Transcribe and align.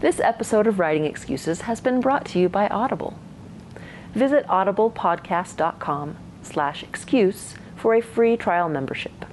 This 0.00 0.20
episode 0.20 0.66
of 0.66 0.78
Writing 0.78 1.06
Excuses 1.06 1.62
has 1.62 1.80
been 1.80 2.00
brought 2.00 2.26
to 2.26 2.38
you 2.38 2.50
by 2.50 2.68
Audible. 2.68 3.18
Visit 4.12 4.46
audiblepodcast.com 4.46 6.16
slash 6.42 6.82
excuse 6.82 7.54
for 7.76 7.94
a 7.94 8.02
free 8.02 8.36
trial 8.36 8.68
membership. 8.68 9.24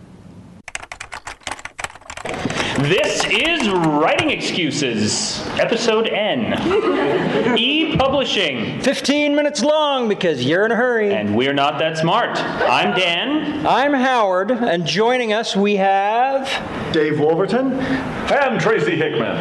This 2.80 3.26
is 3.30 3.70
Writing 3.70 4.32
Excuses, 4.32 5.46
Episode 5.60 6.08
N. 6.08 7.58
e 7.58 7.96
Publishing. 7.98 8.82
15 8.82 9.36
minutes 9.36 9.62
long 9.64 10.08
because 10.08 10.44
you're 10.46 10.66
in 10.66 10.72
a 10.72 10.76
hurry. 10.76 11.14
And 11.14 11.36
we're 11.36 11.54
not 11.54 11.78
that 11.80 11.98
smart. 11.98 12.38
I'm 12.38 12.96
Dan. 12.98 13.66
I'm 13.66 13.94
Howard, 13.94 14.52
and 14.52 14.86
joining 14.86 15.34
us 15.34 15.56
we 15.56 15.76
have. 15.76 16.48
Dave 16.94 17.20
Wolverton. 17.20 17.74
And 17.74 18.60
Tracy 18.60 18.96
Hickman. 18.96 19.38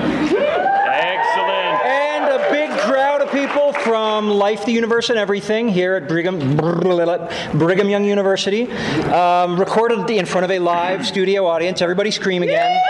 Excellent. 0.93 1.84
And 1.87 2.25
a 2.27 2.51
big 2.51 2.70
crowd 2.81 3.23
of 3.23 3.31
people 3.52 3.73
from 3.74 4.31
Life, 4.31 4.64
the 4.64 4.72
Universe, 4.72 5.11
and 5.11 5.19
Everything 5.19 5.69
here 5.69 5.95
at 5.95 6.08
Brigham, 6.08 6.56
Brigham 6.56 7.91
Young 7.91 8.05
University. 8.05 8.70
Um, 8.72 9.61
recorded 9.61 10.09
in 10.11 10.25
front 10.25 10.44
of 10.47 10.50
a 10.50 10.59
live 10.59 11.06
studio 11.06 11.47
audience. 11.47 11.83
Everybody 11.83 12.11
scream 12.11 12.42
again. 12.42 12.81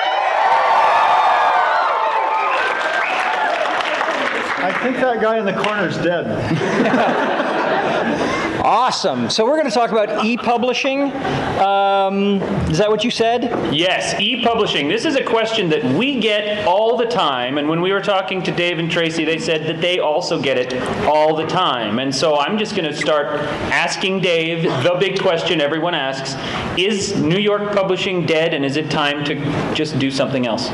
Think 4.83 4.97
that 4.97 5.20
guy 5.20 5.38
in 5.38 5.44
the 5.44 5.52
corner 5.52 5.86
is 5.86 5.97
dead. 5.98 6.27
Awesome. 8.64 9.28
So 9.28 9.44
we're 9.44 9.56
going 9.56 9.69
to 9.69 9.75
talk 9.75 9.91
about 9.91 10.25
e-publishing. 10.25 11.12
Um, 11.58 12.41
is 12.70 12.78
that 12.78 12.88
what 12.88 13.03
you 13.03 13.10
said? 13.10 13.75
Yes, 13.75 14.14
e-publishing. 14.20 14.86
This 14.86 15.05
is 15.05 15.16
a 15.16 15.25
question 15.25 15.69
that 15.70 15.83
we 15.83 16.20
get 16.20 16.64
all 16.64 16.97
the 16.97 17.06
time, 17.06 17.58
and 17.58 17.69
when 17.69 17.80
we 17.80 17.92
were 17.92 18.00
talking 18.00 18.41
to 18.44 18.53
Dave 18.53 18.78
and 18.78 18.88
Tracy, 18.88 19.25
they 19.25 19.38
said 19.38 19.66
that 19.66 19.80
they 19.80 19.98
also 19.98 20.41
get 20.41 20.58
it 20.58 20.80
all 21.06 21.34
the 21.34 21.47
time. 21.47 21.98
And 21.98 22.14
so 22.14 22.38
I'm 22.38 22.56
just 22.56 22.77
going 22.77 22.88
to 22.88 22.97
start 22.97 23.36
asking 23.72 24.20
Dave 24.20 24.62
the 24.62 24.97
big 25.00 25.20
question 25.20 25.60
everyone 25.60 25.97
asks: 25.97 26.36
Is 26.78 27.20
New 27.20 27.41
York 27.41 27.72
publishing 27.72 28.27
dead, 28.27 28.55
and 28.55 28.64
is 28.64 28.77
it 28.77 28.92
time 28.92 29.25
to 29.25 29.75
just 29.75 29.98
do 29.98 30.08
something 30.08 30.47
else? 30.47 30.69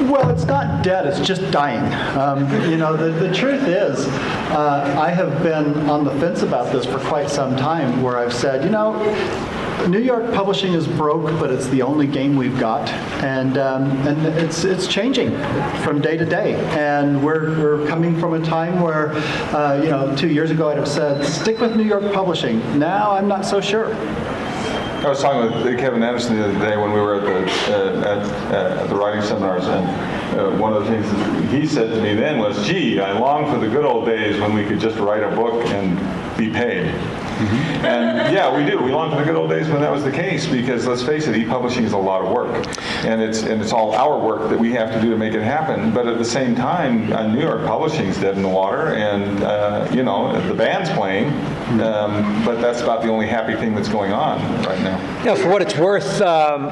Well, 0.00 0.28
it's 0.30 0.44
not 0.44 0.84
dead, 0.84 1.06
it's 1.06 1.26
just 1.26 1.50
dying. 1.50 1.84
Um, 2.18 2.70
you 2.70 2.76
know, 2.76 2.96
the, 2.96 3.10
the 3.10 3.34
truth 3.34 3.49
is, 3.54 4.06
uh, 4.50 4.96
I 5.00 5.10
have 5.10 5.42
been 5.42 5.88
on 5.88 6.04
the 6.04 6.12
fence 6.12 6.42
about 6.42 6.72
this 6.72 6.84
for 6.84 6.98
quite 6.98 7.30
some 7.30 7.56
time 7.56 8.02
where 8.02 8.18
I've 8.18 8.32
said, 8.32 8.64
you 8.64 8.70
know, 8.70 8.94
New 9.88 9.98
York 10.00 10.32
publishing 10.34 10.74
is 10.74 10.86
broke, 10.86 11.26
but 11.40 11.50
it's 11.50 11.66
the 11.68 11.82
only 11.82 12.06
game 12.06 12.36
we've 12.36 12.58
got, 12.60 12.88
and 13.22 13.56
um, 13.56 13.84
and 14.06 14.26
it's 14.26 14.64
it's 14.64 14.86
changing 14.86 15.30
from 15.82 16.00
day 16.00 16.16
to 16.16 16.24
day. 16.24 16.54
And 16.76 17.24
we're 17.24 17.58
we're 17.58 17.86
coming 17.88 18.18
from 18.20 18.34
a 18.34 18.44
time 18.44 18.80
where, 18.80 19.12
uh, 19.54 19.80
you 19.82 19.88
know, 19.88 20.14
two 20.16 20.28
years 20.28 20.50
ago 20.50 20.68
I'd 20.68 20.76
have 20.76 20.88
said 20.88 21.24
stick 21.24 21.60
with 21.60 21.76
New 21.76 21.84
York 21.84 22.12
publishing. 22.12 22.78
Now 22.78 23.12
I'm 23.12 23.26
not 23.26 23.46
so 23.46 23.60
sure. 23.60 23.94
I 25.02 25.08
was 25.08 25.22
talking 25.22 25.64
with 25.64 25.78
Kevin 25.78 26.02
Anderson 26.02 26.36
the 26.36 26.44
other 26.44 26.58
day 26.58 26.76
when 26.76 26.92
we 26.92 27.00
were 27.00 27.14
at 27.14 27.22
the 27.22 27.74
uh, 27.74 28.00
at, 28.00 28.52
uh, 28.52 28.82
at, 28.82 28.88
the 28.90 28.94
writing 28.94 29.22
seminars, 29.22 29.66
and 29.66 30.38
uh, 30.38 30.50
one 30.58 30.74
of 30.74 30.84
the 30.84 30.90
things 30.90 31.10
that 31.10 31.48
he 31.48 31.66
said 31.66 31.88
to 31.94 32.02
me 32.02 32.14
then 32.14 32.38
was, 32.38 32.66
"Gee, 32.66 33.00
I 33.00 33.18
long 33.18 33.50
for 33.50 33.58
the 33.58 33.66
good 33.66 33.86
old 33.86 34.04
days 34.04 34.38
when 34.38 34.52
we 34.52 34.62
could 34.62 34.78
just 34.78 34.98
write 34.98 35.22
a 35.22 35.34
book 35.34 35.64
and 35.68 35.96
be 36.36 36.50
paid." 36.50 36.94
And 37.80 38.34
yeah, 38.34 38.54
we 38.54 38.70
do. 38.70 38.78
We 38.78 38.92
long 38.92 39.10
for 39.10 39.16
the 39.16 39.24
good 39.24 39.36
old 39.36 39.48
days 39.48 39.68
when 39.68 39.80
that 39.80 39.90
was 39.90 40.04
the 40.04 40.12
case 40.12 40.46
because 40.46 40.86
let's 40.86 41.02
face 41.02 41.26
it, 41.26 41.34
e-publishing 41.34 41.84
is 41.84 41.94
a 41.94 41.96
lot 41.96 42.20
of 42.20 42.30
work, 42.30 42.66
and 43.06 43.22
it's 43.22 43.42
and 43.42 43.62
it's 43.62 43.72
all 43.72 43.94
our 43.94 44.18
work 44.18 44.50
that 44.50 44.58
we 44.58 44.70
have 44.72 44.92
to 44.92 45.00
do 45.00 45.08
to 45.08 45.16
make 45.16 45.32
it 45.32 45.42
happen. 45.42 45.90
But 45.90 46.06
at 46.06 46.18
the 46.18 46.24
same 46.24 46.54
time, 46.54 47.10
uh, 47.10 47.26
New 47.26 47.40
York 47.40 47.64
publishing 47.64 48.08
is 48.08 48.18
dead 48.18 48.36
in 48.36 48.42
the 48.42 48.48
water, 48.48 48.94
and 48.96 49.42
uh, 49.42 49.88
you 49.94 50.02
know 50.02 50.38
the 50.46 50.52
band's 50.52 50.90
playing, 50.90 51.28
um, 51.80 52.44
but 52.44 52.60
that's 52.60 52.82
about 52.82 53.00
the 53.00 53.08
only 53.08 53.26
happy 53.26 53.54
thing 53.54 53.74
that's 53.74 53.88
going 53.88 54.12
on 54.12 54.40
right 54.64 54.80
now. 54.82 54.98
Yeah, 55.24 55.34
for 55.34 55.48
what 55.48 55.62
it's 55.62 55.78
worth, 55.78 56.20
um, 56.20 56.66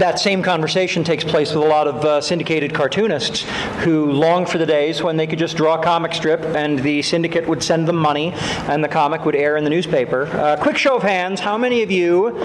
that 0.00 0.18
same 0.18 0.42
conversation 0.42 1.04
takes 1.04 1.22
place 1.22 1.54
with 1.54 1.64
a 1.64 1.68
lot 1.68 1.86
of 1.86 2.04
uh, 2.04 2.20
syndicated 2.20 2.74
cartoonists 2.74 3.42
who 3.84 4.10
long 4.10 4.46
for 4.46 4.58
the 4.58 4.66
days 4.66 5.00
when 5.00 5.16
they 5.16 5.28
could 5.28 5.38
just 5.38 5.56
draw 5.56 5.78
a 5.78 5.82
comic 5.82 6.12
strip 6.12 6.40
and 6.56 6.80
the 6.80 7.02
syndicate 7.02 7.48
would 7.48 7.62
send 7.62 7.86
them 7.86 7.96
money 7.96 8.32
and 8.68 8.82
the 8.82 8.88
comic 8.88 9.24
would 9.24 9.36
air 9.36 9.56
in 9.56 9.62
the 9.62 9.70
newspaper 9.70 9.99
Uh, 10.00 10.56
quick 10.56 10.78
show 10.78 10.96
of 10.96 11.02
hands, 11.02 11.40
how 11.40 11.58
many 11.58 11.82
of 11.82 11.90
you 11.90 12.42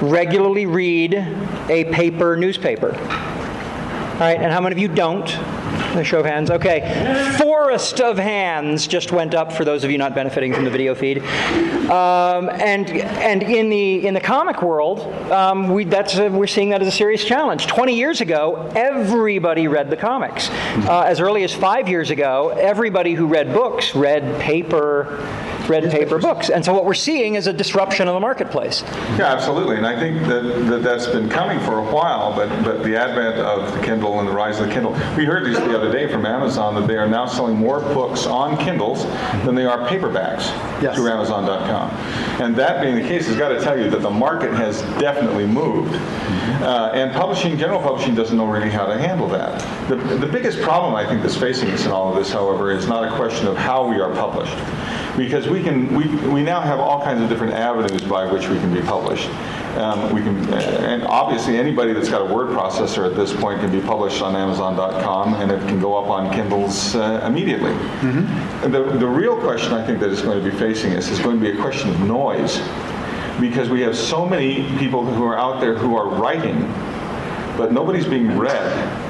regularly 0.00 0.64
read 0.64 1.14
a 1.68 1.84
paper 1.92 2.36
newspaper? 2.36 2.94
All 2.96 4.20
right, 4.20 4.40
and 4.40 4.50
how 4.50 4.62
many 4.62 4.72
of 4.72 4.78
you 4.78 4.88
don't? 4.88 5.28
A 5.96 6.04
show 6.04 6.20
of 6.20 6.26
hands. 6.26 6.50
Okay, 6.50 7.34
forest 7.38 8.02
of 8.02 8.18
hands 8.18 8.86
just 8.86 9.12
went 9.12 9.34
up 9.34 9.50
for 9.50 9.64
those 9.64 9.82
of 9.82 9.90
you 9.90 9.96
not 9.96 10.14
benefiting 10.14 10.52
from 10.52 10.64
the 10.64 10.70
video 10.70 10.94
feed. 10.94 11.18
Um, 11.88 12.50
and 12.50 12.90
and 12.90 13.42
in 13.42 13.70
the 13.70 14.06
in 14.06 14.12
the 14.12 14.20
comic 14.20 14.60
world, 14.60 15.00
um, 15.32 15.70
we 15.70 15.84
that's 15.84 16.18
a, 16.18 16.28
we're 16.28 16.46
seeing 16.46 16.68
that 16.70 16.82
as 16.82 16.88
a 16.88 16.92
serious 16.92 17.24
challenge. 17.24 17.66
Twenty 17.66 17.94
years 17.94 18.20
ago, 18.20 18.70
everybody 18.76 19.68
read 19.68 19.88
the 19.88 19.96
comics. 19.96 20.50
Uh, 20.50 21.04
as 21.06 21.18
early 21.18 21.44
as 21.44 21.54
five 21.54 21.88
years 21.88 22.10
ago, 22.10 22.50
everybody 22.50 23.14
who 23.14 23.26
read 23.26 23.54
books 23.54 23.94
read 23.94 24.38
paper 24.38 25.24
read 25.68 25.90
paper 25.90 26.18
books. 26.18 26.50
And 26.50 26.64
so 26.64 26.72
what 26.72 26.84
we're 26.84 26.94
seeing 26.94 27.34
is 27.34 27.46
a 27.46 27.52
disruption 27.52 28.08
of 28.08 28.14
the 28.14 28.20
marketplace. 28.20 28.82
Yeah, 29.18 29.32
absolutely. 29.32 29.76
And 29.76 29.86
I 29.86 29.98
think 29.98 30.26
that, 30.28 30.42
that 30.68 30.82
that's 30.82 31.06
been 31.06 31.28
coming 31.28 31.58
for 31.60 31.78
a 31.78 31.92
while, 31.92 32.34
but, 32.34 32.48
but 32.62 32.84
the 32.84 32.96
advent 32.96 33.36
of 33.36 33.72
the 33.72 33.80
Kindle 33.84 34.20
and 34.20 34.28
the 34.28 34.32
rise 34.32 34.60
of 34.60 34.68
the 34.68 34.72
Kindle, 34.72 34.92
we 35.16 35.24
heard 35.24 35.44
this 35.44 35.58
the 35.58 35.76
other 35.76 35.85
day 35.90 36.06
from 36.10 36.26
Amazon 36.26 36.74
that 36.74 36.86
they 36.86 36.96
are 36.96 37.08
now 37.08 37.26
selling 37.26 37.56
more 37.56 37.80
books 37.80 38.26
on 38.26 38.56
Kindles 38.58 39.04
than 39.44 39.54
they 39.54 39.64
are 39.64 39.88
paperbacks 39.88 40.46
yes. 40.82 40.96
through 40.96 41.08
Amazon.com. 41.08 41.90
And 42.42 42.54
that 42.56 42.82
being 42.82 42.94
the 42.94 43.02
case, 43.02 43.26
has 43.26 43.36
got 43.36 43.48
to 43.48 43.60
tell 43.60 43.78
you 43.78 43.90
that 43.90 44.02
the 44.02 44.10
market 44.10 44.52
has 44.52 44.82
definitely 45.00 45.46
moved. 45.46 45.94
Uh, 46.62 46.90
and 46.94 47.12
publishing, 47.12 47.56
general 47.56 47.80
publishing, 47.80 48.14
doesn't 48.14 48.36
know 48.36 48.46
really 48.46 48.70
how 48.70 48.86
to 48.86 48.98
handle 48.98 49.28
that. 49.28 49.60
The, 49.88 49.96
the 49.96 50.26
biggest 50.26 50.60
problem 50.60 50.94
I 50.94 51.06
think 51.06 51.22
that's 51.22 51.36
facing 51.36 51.70
us 51.70 51.84
in 51.84 51.92
all 51.92 52.10
of 52.10 52.16
this, 52.16 52.32
however, 52.32 52.70
is 52.70 52.86
not 52.86 53.04
a 53.04 53.14
question 53.16 53.46
of 53.46 53.56
how 53.56 53.86
we 53.86 54.00
are 54.00 54.12
published 54.14 54.56
because 55.16 55.48
we 55.48 55.62
can 55.62 55.94
we, 55.94 56.06
we 56.30 56.42
now 56.42 56.60
have 56.60 56.78
all 56.78 57.02
kinds 57.02 57.22
of 57.22 57.28
different 57.28 57.54
avenues 57.54 58.02
by 58.02 58.30
which 58.30 58.48
we 58.48 58.58
can 58.58 58.72
be 58.72 58.82
published. 58.82 59.28
Um, 59.76 60.14
we 60.14 60.22
can, 60.22 60.36
and 60.54 61.02
obviously 61.04 61.58
anybody 61.58 61.92
that's 61.92 62.08
got 62.08 62.22
a 62.22 62.34
word 62.34 62.48
processor 62.48 63.04
at 63.04 63.14
this 63.14 63.34
point 63.34 63.60
can 63.60 63.70
be 63.70 63.80
published 63.80 64.22
on 64.22 64.34
Amazon.com, 64.34 65.34
and 65.34 65.52
it 65.52 65.60
can 65.68 65.78
go 65.78 65.96
up 65.96 66.08
on 66.08 66.32
Kindles 66.32 66.96
uh, 66.96 67.22
immediately. 67.26 67.72
Mm-hmm. 68.00 68.72
The 68.72 68.98
the 68.98 69.06
real 69.06 69.36
question 69.38 69.74
I 69.74 69.84
think 69.84 70.00
that 70.00 70.10
is 70.10 70.22
going 70.22 70.42
to 70.42 70.50
be 70.50 70.56
facing 70.56 70.94
us 70.94 71.08
is 71.10 71.18
going 71.18 71.38
to 71.38 71.42
be 71.42 71.56
a 71.56 71.60
question 71.60 71.90
of 71.90 72.00
noise, 72.00 72.58
because 73.38 73.68
we 73.68 73.82
have 73.82 73.94
so 73.94 74.24
many 74.24 74.66
people 74.78 75.04
who 75.04 75.24
are 75.24 75.36
out 75.36 75.60
there 75.60 75.76
who 75.76 75.94
are 75.94 76.08
writing, 76.08 76.62
but 77.58 77.70
nobody's 77.70 78.06
being 78.06 78.38
read 78.38 79.05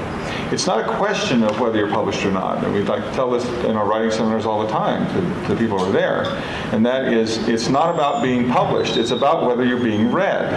it's 0.52 0.66
not 0.66 0.80
a 0.80 0.96
question 0.96 1.42
of 1.42 1.58
whether 1.60 1.78
you're 1.78 1.90
published 1.90 2.24
or 2.24 2.30
not. 2.30 2.62
And 2.64 2.72
we 2.72 2.82
like 2.82 3.02
to 3.04 3.12
tell 3.12 3.30
this 3.30 3.44
in 3.64 3.76
our 3.76 3.86
writing 3.86 4.10
seminars 4.10 4.46
all 4.46 4.62
the 4.62 4.70
time 4.70 5.06
to 5.14 5.54
the 5.54 5.58
people 5.58 5.78
who 5.78 5.86
are 5.86 5.92
there. 5.92 6.24
And 6.72 6.84
that 6.86 7.12
is, 7.12 7.48
it's 7.48 7.68
not 7.68 7.94
about 7.94 8.22
being 8.22 8.48
published. 8.48 8.96
It's 8.96 9.10
about 9.10 9.46
whether 9.46 9.64
you're 9.64 9.82
being 9.82 10.12
read. 10.12 10.48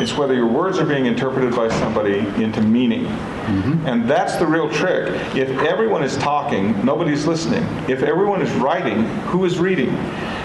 It's 0.00 0.16
whether 0.16 0.34
your 0.34 0.46
words 0.46 0.78
are 0.78 0.86
being 0.86 1.06
interpreted 1.06 1.54
by 1.54 1.68
somebody 1.68 2.18
into 2.42 2.60
meaning. 2.62 3.04
Mm-hmm. 3.04 3.86
And 3.86 4.08
that's 4.08 4.36
the 4.36 4.46
real 4.46 4.70
trick. 4.70 5.08
If 5.36 5.50
everyone 5.60 6.02
is 6.02 6.16
talking, 6.16 6.84
nobody's 6.84 7.26
listening. 7.26 7.62
If 7.88 8.02
everyone 8.02 8.40
is 8.40 8.50
writing, 8.54 9.04
who 9.26 9.44
is 9.44 9.58
reading? 9.58 9.94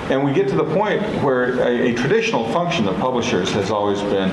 And 0.09 0.23
we 0.23 0.33
get 0.33 0.47
to 0.49 0.55
the 0.55 0.63
point 0.63 1.01
where 1.23 1.59
a, 1.61 1.91
a 1.91 1.93
traditional 1.93 2.51
function 2.51 2.87
of 2.87 2.97
publishers 2.97 3.51
has 3.51 3.69
always 3.69 4.01
been 4.01 4.29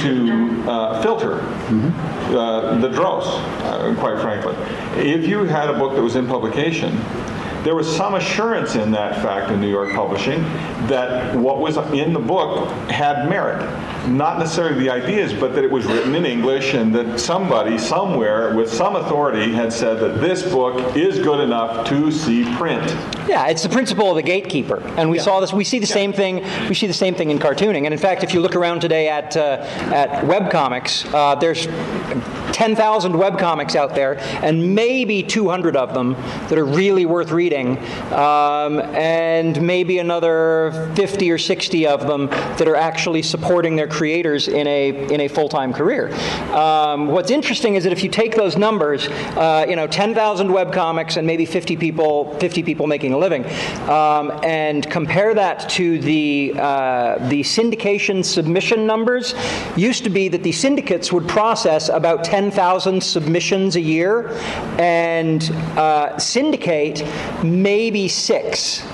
to 0.00 0.70
uh, 0.70 1.02
filter 1.02 1.38
mm-hmm. 1.38 2.36
uh, 2.36 2.78
the 2.78 2.88
dross, 2.88 3.26
uh, 3.64 3.92
quite 3.98 4.20
frankly. 4.20 4.54
If 5.02 5.26
you 5.26 5.42
had 5.44 5.68
a 5.68 5.76
book 5.76 5.94
that 5.94 6.02
was 6.02 6.14
in 6.14 6.28
publication, 6.28 6.96
there 7.66 7.74
was 7.74 7.96
some 7.96 8.14
assurance 8.14 8.76
in 8.76 8.92
that 8.92 9.16
fact 9.16 9.50
in 9.50 9.60
New 9.60 9.68
York 9.68 9.92
publishing 9.92 10.40
that 10.86 11.34
what 11.34 11.58
was 11.58 11.76
in 11.92 12.12
the 12.12 12.20
book 12.20 12.68
had 12.88 13.28
merit. 13.28 13.60
Not 14.08 14.38
necessarily 14.38 14.78
the 14.78 14.88
ideas, 14.88 15.32
but 15.32 15.52
that 15.56 15.64
it 15.64 15.70
was 15.72 15.84
written 15.84 16.14
in 16.14 16.24
English 16.24 16.74
and 16.74 16.94
that 16.94 17.18
somebody 17.18 17.76
somewhere 17.76 18.54
with 18.54 18.72
some 18.72 18.94
authority 18.94 19.52
had 19.52 19.72
said 19.72 19.98
that 19.98 20.20
this 20.20 20.44
book 20.44 20.96
is 20.96 21.18
good 21.18 21.40
enough 21.40 21.88
to 21.88 22.12
see 22.12 22.44
print. 22.54 22.88
Yeah, 23.28 23.48
it's 23.48 23.64
the 23.64 23.68
principle 23.68 24.10
of 24.10 24.14
the 24.14 24.22
gatekeeper, 24.22 24.80
and 24.96 25.10
we 25.10 25.18
saw 25.18 25.40
this. 25.40 25.52
We 25.52 25.64
see 25.64 25.80
the 25.80 25.86
same 25.86 26.12
thing. 26.12 26.44
We 26.68 26.74
see 26.76 26.86
the 26.86 26.92
same 26.92 27.16
thing 27.16 27.32
in 27.32 27.40
cartooning, 27.40 27.84
and 27.84 27.92
in 27.92 27.98
fact, 27.98 28.22
if 28.22 28.32
you 28.32 28.38
look 28.38 28.54
around 28.54 28.78
today 28.78 29.08
at 29.08 29.36
uh, 29.36 29.58
at 29.92 30.22
webcomics, 30.24 31.12
uh, 31.12 31.34
there's 31.34 31.66
10,000 32.56 33.12
webcomics 33.12 33.76
out 33.76 33.94
there, 33.94 34.16
and 34.42 34.74
maybe 34.74 35.22
200 35.22 35.76
of 35.76 35.92
them 35.92 36.14
that 36.48 36.56
are 36.56 36.64
really 36.64 37.04
worth 37.04 37.30
reading, 37.30 37.76
um, 38.14 38.80
and 38.94 39.60
maybe 39.60 39.98
another 39.98 40.90
50 40.96 41.30
or 41.30 41.36
60 41.36 41.86
of 41.86 42.06
them 42.06 42.28
that 42.56 42.66
are 42.66 42.74
actually 42.74 43.20
supporting 43.20 43.76
their 43.76 43.86
creators 43.86 44.48
in 44.48 44.66
a 44.66 44.88
in 45.12 45.20
a 45.20 45.28
full-time 45.28 45.70
career. 45.70 46.10
Um, 46.54 47.08
what's 47.08 47.30
interesting 47.30 47.74
is 47.74 47.84
that 47.84 47.92
if 47.92 48.02
you 48.02 48.08
take 48.08 48.34
those 48.34 48.56
numbers, 48.56 49.06
uh, 49.36 49.66
you 49.68 49.76
know, 49.76 49.86
10,000 49.86 50.48
webcomics 50.48 51.18
and 51.18 51.26
maybe 51.26 51.44
50 51.44 51.76
people 51.76 52.32
50 52.38 52.62
people 52.62 52.86
making 52.86 53.12
a 53.12 53.18
living, 53.18 53.44
um, 53.86 54.32
and 54.42 54.90
compare 54.90 55.34
that 55.34 55.68
to 55.76 55.98
the 55.98 56.54
uh, 56.56 57.18
the 57.28 57.42
syndication 57.42 58.24
submission 58.24 58.86
numbers, 58.86 59.34
used 59.76 60.04
to 60.04 60.10
be 60.10 60.28
that 60.28 60.42
the 60.42 60.52
syndicates 60.52 61.12
would 61.12 61.28
process 61.28 61.90
about 61.90 62.24
10,000 62.46 63.02
submissions 63.02 63.74
a 63.74 63.80
year 63.80 64.28
and 64.78 65.50
uh, 65.76 66.16
syndicate 66.16 67.02
maybe 67.42 68.06
six 68.06 68.84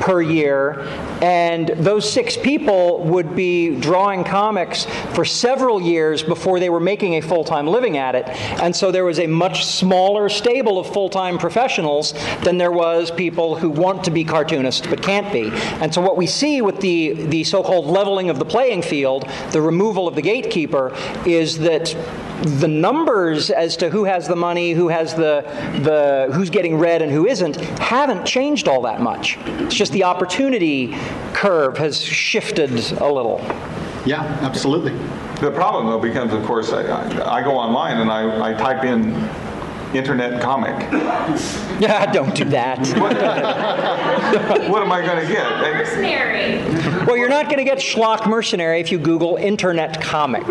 per 0.00 0.20
year, 0.20 0.80
and 1.22 1.68
those 1.68 2.10
six 2.10 2.36
people 2.36 3.04
would 3.04 3.34
be 3.34 3.78
drawing 3.80 4.24
comics 4.24 4.86
for 5.14 5.24
several 5.24 5.80
years 5.80 6.22
before 6.22 6.60
they 6.60 6.68
were 6.68 6.80
making 6.80 7.14
a 7.14 7.20
full 7.20 7.44
time 7.44 7.66
living 7.66 7.96
at 7.96 8.14
it. 8.14 8.28
And 8.60 8.74
so 8.74 8.90
there 8.90 9.04
was 9.04 9.18
a 9.18 9.26
much 9.26 9.64
smaller 9.64 10.28
stable 10.28 10.78
of 10.78 10.92
full 10.92 11.08
time 11.08 11.38
professionals 11.38 12.12
than 12.42 12.58
there 12.58 12.72
was 12.72 13.10
people 13.10 13.56
who 13.56 13.70
want 13.70 14.04
to 14.04 14.10
be 14.10 14.24
cartoonists 14.24 14.86
but 14.86 15.02
can't 15.02 15.32
be. 15.32 15.50
And 15.80 15.92
so 15.94 16.00
what 16.00 16.16
we 16.16 16.26
see 16.26 16.60
with 16.60 16.80
the, 16.80 17.12
the 17.12 17.44
so 17.44 17.62
called 17.62 17.86
leveling 17.86 18.30
of 18.30 18.38
the 18.38 18.44
playing 18.44 18.82
field, 18.82 19.28
the 19.52 19.62
removal 19.62 20.06
of 20.08 20.14
the 20.14 20.22
gatekeeper, 20.22 20.94
is 21.24 21.58
that 21.60 21.94
the 22.44 22.68
numbers 22.68 23.50
as 23.50 23.76
to 23.78 23.90
who 23.90 24.04
has 24.04 24.28
the 24.28 24.36
money, 24.36 24.72
who 24.72 24.88
has 24.88 25.14
the, 25.14 25.42
the 25.82 26.32
who's 26.34 26.50
getting 26.50 26.78
read 26.78 27.02
and 27.02 27.10
who 27.10 27.26
isn't, 27.26 27.56
haven't 27.78 28.24
changed 28.26 28.68
all 28.68 28.82
that 28.82 29.00
much. 29.00 29.38
It's 29.38 29.74
just 29.74 29.92
the 29.92 30.04
opportunity 30.04 30.94
curve 31.32 31.78
has 31.78 32.00
shifted 32.02 32.70
a 32.92 33.10
little. 33.10 33.40
Yeah, 34.06 34.22
absolutely. 34.42 34.92
The 35.40 35.50
problem, 35.50 35.86
though, 35.86 35.98
becomes, 35.98 36.32
of 36.32 36.44
course, 36.44 36.72
I, 36.72 36.82
I, 36.82 37.38
I 37.38 37.42
go 37.42 37.52
online 37.52 37.98
and 37.98 38.10
I, 38.10 38.50
I 38.50 38.54
type 38.54 38.84
in 38.84 39.12
internet 39.94 40.40
comic. 40.40 40.74
Yeah, 41.80 42.10
don't 42.12 42.32
do 42.36 42.44
that. 42.44 42.78
what 44.70 44.80
am 44.80 44.92
I 44.92 45.04
going 45.04 45.26
to 45.26 45.32
get? 45.32 45.60
Mercenary. 45.60 47.04
Well, 47.04 47.16
you're 47.16 47.28
not 47.28 47.46
going 47.46 47.58
to 47.58 47.64
get 47.64 47.78
Schlock 47.78 48.28
Mercenary 48.28 48.80
if 48.80 48.92
you 48.92 48.98
Google 48.98 49.36
internet 49.36 50.00
comic. 50.00 50.46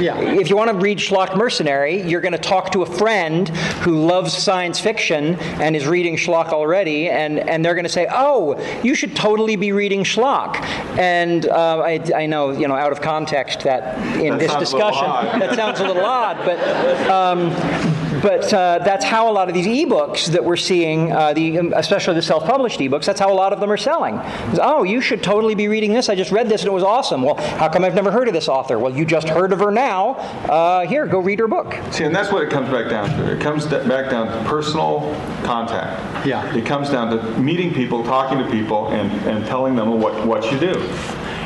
Yeah. 0.00 0.16
If 0.20 0.48
you 0.48 0.56
want 0.56 0.70
to 0.70 0.76
read 0.76 0.98
Schlock 0.98 1.36
Mercenary, 1.36 2.02
you're 2.02 2.20
going 2.20 2.32
to 2.32 2.38
talk 2.38 2.70
to 2.72 2.82
a 2.82 2.86
friend 2.86 3.48
who 3.82 4.06
loves 4.06 4.32
science 4.32 4.78
fiction 4.78 5.34
and 5.60 5.74
is 5.74 5.88
reading 5.88 6.16
Schlock 6.16 6.50
already, 6.50 7.08
and, 7.08 7.40
and 7.40 7.64
they're 7.64 7.74
going 7.74 7.84
to 7.84 7.90
say, 7.90 8.06
"Oh, 8.10 8.56
you 8.82 8.94
should 8.94 9.16
totally 9.16 9.56
be 9.56 9.72
reading 9.72 10.04
Schlock." 10.04 10.62
And 10.96 11.46
uh, 11.46 11.80
I, 11.80 12.00
I 12.14 12.26
know, 12.26 12.52
you 12.52 12.68
know, 12.68 12.76
out 12.76 12.92
of 12.92 13.00
context, 13.00 13.60
that 13.64 13.98
in 14.16 14.38
That 14.38 14.38
this 14.38 14.52
sounds 14.52 14.72
a 14.72 14.76
little 14.76 14.92
discussion, 14.92 15.40
that 15.40 15.56
sounds 15.56 15.80
a 15.80 15.86
little 15.86 16.04
odd, 16.04 16.36
but. 16.44 17.10
Um, 17.10 17.97
but 18.22 18.52
uh, 18.52 18.78
that's 18.84 19.04
how 19.04 19.30
a 19.30 19.32
lot 19.32 19.48
of 19.48 19.54
these 19.54 19.66
ebooks 19.66 20.26
that 20.26 20.44
we're 20.44 20.56
seeing, 20.56 21.12
uh, 21.12 21.32
the, 21.32 21.58
especially 21.76 22.14
the 22.14 22.22
self-published 22.22 22.80
ebooks, 22.80 23.04
that's 23.04 23.20
how 23.20 23.32
a 23.32 23.34
lot 23.34 23.52
of 23.52 23.60
them 23.60 23.70
are 23.70 23.76
selling. 23.76 24.16
It's, 24.50 24.58
oh, 24.60 24.82
you 24.82 25.00
should 25.00 25.22
totally 25.22 25.54
be 25.54 25.68
reading 25.68 25.92
this. 25.92 26.08
I 26.08 26.14
just 26.14 26.30
read 26.30 26.48
this 26.48 26.62
and 26.62 26.68
it 26.68 26.72
was 26.72 26.82
awesome. 26.82 27.22
Well, 27.22 27.36
how 27.36 27.68
come 27.68 27.84
I've 27.84 27.94
never 27.94 28.10
heard 28.10 28.28
of 28.28 28.34
this 28.34 28.48
author? 28.48 28.78
Well, 28.78 28.94
you 28.94 29.04
just 29.04 29.28
heard 29.28 29.52
of 29.52 29.60
her 29.60 29.70
now. 29.70 30.14
Uh, 30.48 30.86
here, 30.86 31.06
go 31.06 31.18
read 31.20 31.38
her 31.38 31.48
book. 31.48 31.76
See, 31.90 32.04
and 32.04 32.14
that's 32.14 32.32
what 32.32 32.42
it 32.42 32.50
comes 32.50 32.68
back 32.70 32.88
down 32.88 33.08
to. 33.18 33.32
It 33.32 33.40
comes 33.40 33.66
back 33.66 34.10
down 34.10 34.26
to 34.26 34.48
personal 34.48 35.14
contact. 35.44 36.26
Yeah. 36.26 36.54
It 36.54 36.66
comes 36.66 36.90
down 36.90 37.16
to 37.16 37.38
meeting 37.38 37.72
people, 37.72 38.04
talking 38.04 38.38
to 38.38 38.50
people, 38.50 38.88
and, 38.88 39.10
and 39.28 39.46
telling 39.46 39.76
them 39.76 40.00
what, 40.00 40.26
what 40.26 40.50
you 40.52 40.58
do. 40.58 40.74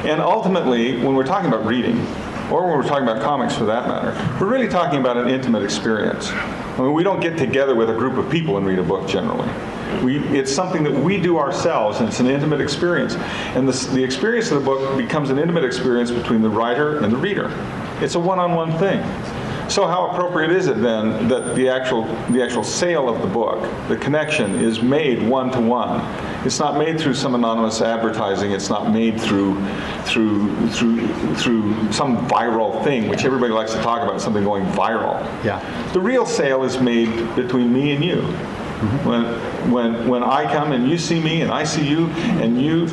And 0.05 0.21
ultimately, 0.21 0.99
when 0.99 1.15
we're 1.15 1.27
talking 1.27 1.49
about 1.49 1.65
reading, 1.65 1.99
or 2.51 2.67
when 2.67 2.77
we're 2.77 2.89
talking 2.89 3.05
about 3.09 3.23
comics 3.23 3.57
for 3.57 3.65
that 3.65 3.89
matter, 3.89 4.39
we're 4.41 4.51
really 4.51 4.69
talking 4.69 5.01
about 5.01 5.17
an 5.17 5.29
intimate 5.29 5.63
experience. 5.63 6.31
I 6.75 6.81
mean, 6.81 6.95
we 6.95 7.03
don't 7.03 7.21
get 7.21 7.37
together 7.37 7.75
with 7.75 7.91
a 7.91 7.95
group 7.95 8.17
of 8.17 8.31
people 8.31 8.57
and 8.57 8.67
read 8.67 8.79
a 8.79 8.83
book 8.83 9.07
generally. 9.07 9.49
We, 10.03 10.19
it's 10.39 10.53
something 10.53 10.83
that 10.85 10.93
we 10.93 11.21
do 11.21 11.39
ourselves, 11.39 12.01
and 12.01 12.09
it's 12.09 12.21
an 12.21 12.27
intimate 12.27 12.63
experience. 12.63 13.15
And 13.55 13.69
the, 13.69 13.95
the 13.95 14.03
experience 14.03 14.51
of 14.51 14.59
the 14.59 14.65
book 14.65 14.97
becomes 14.97 15.29
an 15.29 15.39
intimate 15.39 15.65
experience 15.65 16.11
between 16.11 16.41
the 16.41 16.49
writer 16.49 16.99
and 17.05 17.13
the 17.13 17.19
reader. 17.19 17.51
It's 18.01 18.15
a 18.15 18.21
one-on-one 18.21 18.79
thing. 18.79 19.01
So 19.73 19.87
how 19.87 20.09
appropriate 20.09 20.51
is 20.51 20.67
it 20.67 20.83
then 20.83 21.29
that 21.29 21.55
the 21.55 21.71
actual 21.71 22.05
the 22.29 22.43
actual 22.43 22.63
sale 22.63 23.09
of 23.09 23.23
the 23.23 23.27
book, 23.27 23.63
the 23.89 23.97
connection, 23.97 24.57
is 24.57 24.83
made 24.83 25.27
one 25.27 25.51
to 25.53 25.61
one? 25.63 25.99
It's 26.45 26.59
not 26.59 26.77
made 26.77 27.01
through 27.01 27.15
some 27.15 27.35
anonymous 27.35 27.81
advertising. 27.81 28.53
It's 28.53 28.69
not 28.69 28.93
made 28.93 29.19
through 29.19 29.65
through 30.05 30.69
through 30.69 31.09
through 31.37 31.91
some 31.91 32.29
viral 32.29 32.85
thing, 32.85 33.09
which 33.09 33.25
everybody 33.25 33.55
likes 33.55 33.73
to 33.73 33.81
talk 33.81 34.03
about, 34.03 34.21
something 34.21 34.45
going 34.45 34.67
viral. 34.73 35.23
Yeah. 35.43 35.59
The 35.95 36.01
real 36.01 36.27
sale 36.27 36.65
is 36.65 36.79
made 36.79 37.35
between 37.35 37.73
me 37.73 37.93
and 37.93 38.05
you. 38.05 38.17
Mm-hmm. 38.17 39.09
When 39.09 39.73
when 39.73 40.07
when 40.07 40.23
I 40.23 40.53
come 40.53 40.73
and 40.73 40.87
you 40.87 40.99
see 40.99 41.19
me 41.19 41.41
and 41.41 41.51
I 41.51 41.65
see 41.65 41.89
you 41.89 42.09
and 42.43 42.61
you 42.61 42.89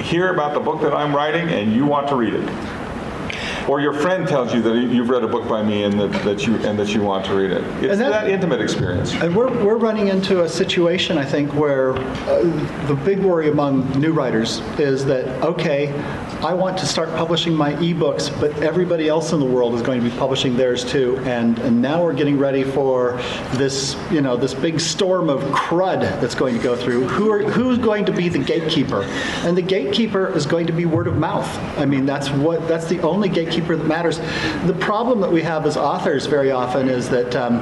hear 0.00 0.32
about 0.32 0.54
the 0.54 0.60
book 0.60 0.82
that 0.82 0.94
I'm 0.94 1.16
writing 1.16 1.48
and 1.48 1.72
you 1.72 1.84
want 1.84 2.06
to 2.10 2.14
read 2.14 2.34
it. 2.34 2.81
Or 3.68 3.80
your 3.80 3.92
friend 3.92 4.26
tells 4.26 4.52
you 4.52 4.60
that 4.62 4.74
you've 4.74 5.08
read 5.08 5.22
a 5.22 5.28
book 5.28 5.48
by 5.48 5.62
me 5.62 5.84
and 5.84 5.98
that, 6.00 6.12
that 6.24 6.46
you 6.46 6.56
and 6.56 6.78
that 6.78 6.94
you 6.94 7.02
want 7.02 7.24
to 7.26 7.34
read 7.34 7.50
it. 7.52 7.62
It's 7.82 7.98
that- 7.98 8.10
that 8.10 8.28
intimate 8.28 8.60
experience. 8.60 9.14
And 9.14 9.34
we're, 9.34 9.50
we're 9.64 9.76
running 9.76 10.08
into 10.08 10.42
a 10.42 10.48
situation, 10.48 11.16
I 11.16 11.24
think, 11.24 11.54
where 11.54 11.92
uh, 11.92 12.42
the 12.86 12.98
big 13.04 13.20
worry 13.20 13.48
among 13.48 13.88
new 14.00 14.12
writers 14.12 14.58
is 14.78 15.04
that, 15.06 15.26
okay, 15.42 15.92
I 16.42 16.54
want 16.54 16.76
to 16.78 16.86
start 16.86 17.08
publishing 17.10 17.54
my 17.54 17.74
ebooks, 17.74 18.28
but 18.40 18.50
everybody 18.62 19.08
else 19.08 19.32
in 19.32 19.38
the 19.38 19.46
world 19.46 19.74
is 19.74 19.82
going 19.82 20.02
to 20.02 20.10
be 20.10 20.16
publishing 20.16 20.56
theirs 20.56 20.84
too. 20.84 21.18
And, 21.24 21.58
and 21.60 21.80
now 21.80 22.02
we're 22.02 22.14
getting 22.14 22.38
ready 22.38 22.64
for 22.64 23.12
this, 23.54 23.96
you 24.10 24.20
know, 24.20 24.36
this 24.36 24.54
big 24.54 24.80
storm 24.80 25.30
of 25.30 25.40
crud 25.52 26.00
that's 26.20 26.34
going 26.34 26.56
to 26.56 26.62
go 26.62 26.74
through. 26.74 27.06
Who 27.08 27.30
are, 27.30 27.42
who's 27.42 27.78
going 27.78 28.04
to 28.06 28.12
be 28.12 28.28
the 28.28 28.38
gatekeeper? 28.38 29.02
And 29.44 29.56
the 29.56 29.62
gatekeeper 29.62 30.28
is 30.36 30.46
going 30.46 30.66
to 30.66 30.72
be 30.72 30.84
word 30.84 31.06
of 31.06 31.16
mouth. 31.16 31.48
I 31.78 31.84
mean, 31.86 32.04
that's 32.06 32.28
what, 32.30 32.66
that's 32.66 32.86
the 32.86 33.00
only 33.02 33.28
gatekeeper 33.28 33.51
that 33.60 33.86
matters. 33.86 34.18
The 34.66 34.76
problem 34.78 35.20
that 35.20 35.30
we 35.30 35.42
have 35.42 35.66
as 35.66 35.76
authors 35.76 36.26
very 36.26 36.50
often 36.50 36.88
is 36.88 37.08
that 37.10 37.34
um, 37.36 37.56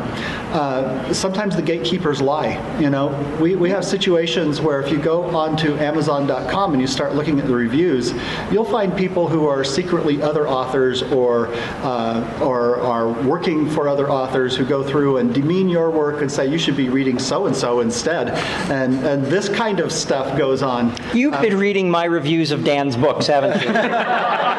uh, 0.52 1.12
sometimes 1.12 1.56
the 1.56 1.62
gatekeepers 1.62 2.20
lie. 2.20 2.58
You 2.80 2.90
know, 2.90 3.08
we, 3.40 3.56
we 3.56 3.70
have 3.70 3.84
situations 3.84 4.60
where 4.60 4.80
if 4.80 4.90
you 4.90 4.98
go 4.98 5.24
onto 5.36 5.76
Amazon.com 5.76 6.72
and 6.72 6.80
you 6.80 6.86
start 6.86 7.14
looking 7.14 7.38
at 7.40 7.46
the 7.46 7.54
reviews, 7.54 8.12
you'll 8.50 8.64
find 8.64 8.96
people 8.96 9.28
who 9.28 9.46
are 9.46 9.64
secretly 9.64 10.22
other 10.22 10.48
authors 10.48 11.02
or 11.02 11.48
uh, 11.82 12.38
or 12.40 12.80
are 12.80 13.08
working 13.22 13.68
for 13.68 13.88
other 13.88 14.10
authors 14.10 14.56
who 14.56 14.64
go 14.64 14.82
through 14.82 15.18
and 15.18 15.34
demean 15.34 15.68
your 15.68 15.90
work 15.90 16.20
and 16.20 16.30
say 16.30 16.46
you 16.46 16.58
should 16.58 16.76
be 16.76 16.88
reading 16.88 17.18
so 17.18 17.46
and 17.46 17.56
so 17.56 17.80
instead. 17.80 18.30
And 18.70 18.94
and 19.06 19.24
this 19.24 19.48
kind 19.48 19.80
of 19.80 19.92
stuff 19.92 20.36
goes 20.36 20.62
on. 20.62 20.94
You've 21.14 21.40
been 21.40 21.56
reading 21.58 21.90
my 21.90 22.04
reviews 22.04 22.50
of 22.50 22.64
Dan's 22.64 22.96
books, 22.96 23.26
haven't 23.26 23.62
you? 23.62 23.70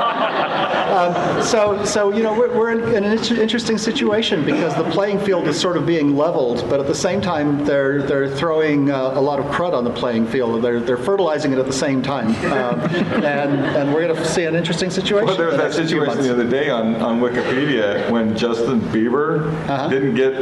So, 1.44 1.84
so 1.86 2.12
you 2.14 2.24
know, 2.24 2.34
we're, 2.38 2.56
we're 2.56 2.72
in, 2.72 2.84
in 2.96 3.04
an 3.04 3.12
inter- 3.18 3.42
interesting 3.42 3.78
situation 3.78 4.46
because 4.46 4.76
the 4.76 4.84
playing 4.92 5.20
field 5.20 5.48
is 5.48 5.60
sort 5.60 5.78
of 5.78 5.86
being 5.86 6.16
leveled, 6.16 6.70
but 6.70 6.80
at 6.80 6.88
the 6.88 6.96
same 6.96 7.22
time, 7.22 7.66
they're 7.66 8.02
they're 8.04 8.30
throwing 8.30 8.92
uh, 8.92 9.12
a 9.16 9.22
lot 9.22 9.40
of 9.40 9.46
crud 9.46 9.74
on 9.74 9.84
the 9.84 9.90
playing 9.90 10.28
field. 10.28 10.62
They're 10.64 10.80
they're 10.80 10.98
fertilizing 10.98 11.52
it 11.54 11.58
at 11.58 11.66
the 11.66 11.74
same 11.74 12.02
time, 12.02 12.28
um, 12.52 12.80
and 13.24 13.54
and 13.78 13.94
we're 13.94 14.08
going 14.08 14.16
to 14.16 14.26
see 14.26 14.46
an 14.46 14.56
interesting 14.56 14.90
situation. 14.90 15.28
Well, 15.28 15.38
there 15.38 15.48
was 15.48 15.56
the 15.58 15.64
that 15.64 15.74
situation 15.74 16.22
the 16.24 16.32
other 16.34 16.50
day 16.50 16.70
on, 16.70 16.96
on 17.02 17.20
Wikipedia 17.20 18.10
when 18.12 18.36
Justin 18.38 18.80
Bieber 18.82 19.52
Uh-huh. 19.70 19.88
didn't 19.90 20.16
get 20.16 20.34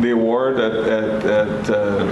the 0.00 0.10
award 0.10 0.58
at, 0.58 0.72
at, 0.74 1.24
at 1.24 1.70
uh, 1.70 2.04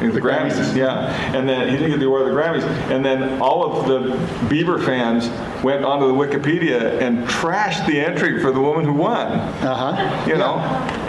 The, 0.00 0.20
Grammys. 0.20 0.74
Yeah. 0.76 1.06
And 1.36 1.48
then 1.48 1.68
he 1.68 1.76
didn't 1.76 1.90
get 1.92 2.00
the 2.00 2.06
award 2.06 2.22
of 2.22 2.28
the 2.28 2.34
Grammys. 2.34 2.64
And 2.90 3.04
then 3.04 3.40
all 3.40 3.62
of 3.64 3.86
the 3.86 4.16
Bieber 4.52 4.84
fans 4.84 5.28
went 5.62 5.84
onto 5.84 6.06
the 6.06 6.12
Wikipedia 6.12 7.00
and 7.00 7.26
trashed 7.28 7.86
the 7.86 8.00
entry 8.00 8.40
for 8.40 8.52
the 8.52 8.60
woman 8.60 8.84
who 8.84 8.94
won. 8.94 9.28
Uh 9.28 9.74
huh. 9.74 10.26
You 10.28 10.36
know, 10.36 10.56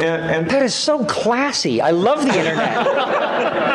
and, 0.06 0.32
and 0.32 0.50
That 0.50 0.64
is 0.64 0.76
so 0.76 1.04
classy. 1.06 1.82
I 1.82 1.92
love 1.92 2.22
the 2.24 2.38
internet. 2.38 3.64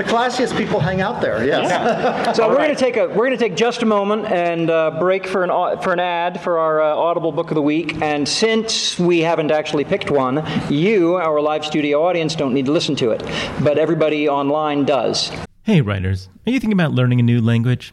The 0.00 0.04
classiest 0.04 0.56
people 0.56 0.80
hang 0.80 1.00
out 1.00 1.20
there. 1.20 1.44
Yes. 1.44 2.36
So 2.36 2.48
we're 2.48 2.56
going 2.56 2.74
to 2.74 2.74
take 2.74 2.96
a 2.96 3.08
we're 3.08 3.26
going 3.26 3.32
to 3.32 3.36
take 3.36 3.54
just 3.54 3.82
a 3.82 3.86
moment 3.86 4.26
and 4.26 4.70
uh, 4.70 4.92
break 4.98 5.26
for 5.26 5.44
an 5.44 5.50
for 5.82 5.92
an 5.92 6.00
ad 6.00 6.40
for 6.40 6.58
our 6.58 6.80
uh, 6.80 6.94
Audible 6.94 7.32
book 7.32 7.50
of 7.50 7.54
the 7.54 7.62
week. 7.62 8.00
And 8.00 8.26
since 8.26 8.98
we 8.98 9.20
haven't 9.20 9.50
actually 9.50 9.84
picked 9.84 10.10
one, 10.10 10.46
you, 10.70 11.16
our 11.16 11.40
live 11.40 11.64
studio 11.66 12.02
audience, 12.02 12.34
don't 12.34 12.54
need 12.54 12.66
to 12.66 12.72
listen 12.72 12.96
to 12.96 13.10
it, 13.10 13.22
but 13.62 13.78
everybody 13.78 14.28
online 14.28 14.84
does. 14.84 15.30
Hey, 15.64 15.80
writers, 15.80 16.28
are 16.46 16.50
you 16.50 16.60
thinking 16.60 16.72
about 16.72 16.92
learning 16.92 17.20
a 17.20 17.22
new 17.22 17.40
language? 17.40 17.92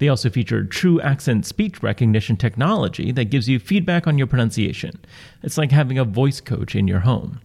They 0.00 0.08
also 0.08 0.30
feature 0.30 0.64
true 0.64 0.98
accent 1.02 1.44
speech 1.44 1.82
recognition 1.82 2.38
technology 2.38 3.12
that 3.12 3.26
gives 3.26 3.50
you 3.50 3.58
feedback 3.58 4.06
on 4.06 4.16
your 4.16 4.26
pronunciation. 4.26 4.98
It's 5.42 5.58
like 5.58 5.72
having 5.72 5.98
a 5.98 6.06
voice 6.06 6.40
coach 6.40 6.74
in 6.74 6.88
your 6.88 7.00
home. 7.00 7.38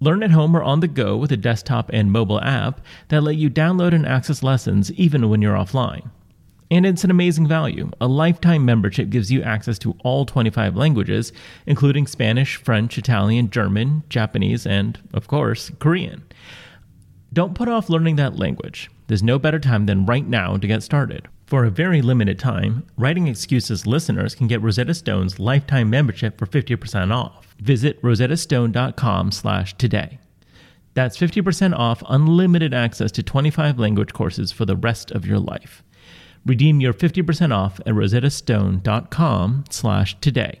Learn 0.00 0.24
at 0.24 0.32
home 0.32 0.56
or 0.56 0.62
on 0.64 0.80
the 0.80 0.88
go 0.88 1.16
with 1.16 1.30
a 1.30 1.36
desktop 1.36 1.88
and 1.92 2.10
mobile 2.10 2.40
app 2.40 2.80
that 3.08 3.22
let 3.22 3.36
you 3.36 3.48
download 3.48 3.94
and 3.94 4.04
access 4.04 4.42
lessons 4.42 4.90
even 4.94 5.30
when 5.30 5.40
you're 5.40 5.54
offline. 5.54 6.10
And 6.68 6.84
it's 6.84 7.04
an 7.04 7.12
amazing 7.12 7.46
value. 7.46 7.92
A 8.00 8.08
lifetime 8.08 8.64
membership 8.64 9.08
gives 9.08 9.30
you 9.30 9.40
access 9.44 9.78
to 9.78 9.96
all 10.02 10.26
25 10.26 10.74
languages, 10.76 11.32
including 11.64 12.08
Spanish, 12.08 12.56
French, 12.56 12.98
Italian, 12.98 13.50
German, 13.50 14.02
Japanese, 14.08 14.66
and, 14.66 14.98
of 15.14 15.28
course, 15.28 15.70
Korean. 15.78 16.24
Don't 17.32 17.54
put 17.54 17.68
off 17.68 17.90
learning 17.90 18.16
that 18.16 18.38
language. 18.38 18.90
There's 19.06 19.22
no 19.22 19.38
better 19.38 19.58
time 19.58 19.86
than 19.86 20.06
right 20.06 20.26
now 20.26 20.56
to 20.56 20.66
get 20.66 20.82
started. 20.82 21.28
For 21.46 21.64
a 21.64 21.70
very 21.70 22.02
limited 22.02 22.38
time, 22.38 22.86
Writing 22.96 23.26
Excuses 23.26 23.86
listeners 23.86 24.34
can 24.34 24.48
get 24.48 24.62
Rosetta 24.62 24.94
Stone's 24.94 25.38
lifetime 25.38 25.88
membership 25.90 26.38
for 26.38 26.46
50% 26.46 27.14
off. 27.14 27.54
Visit 27.58 28.00
rosettastone.com 28.02 29.32
slash 29.32 29.74
today. 29.76 30.18
That's 30.94 31.16
50% 31.16 31.74
off 31.74 32.02
unlimited 32.08 32.74
access 32.74 33.12
to 33.12 33.22
25 33.22 33.78
language 33.78 34.12
courses 34.12 34.52
for 34.52 34.64
the 34.64 34.76
rest 34.76 35.10
of 35.10 35.26
your 35.26 35.38
life. 35.38 35.82
Redeem 36.44 36.80
your 36.80 36.94
50% 36.94 37.54
off 37.54 37.78
at 37.80 37.94
rosettastone.com 37.94 39.64
slash 39.70 40.20
today. 40.20 40.60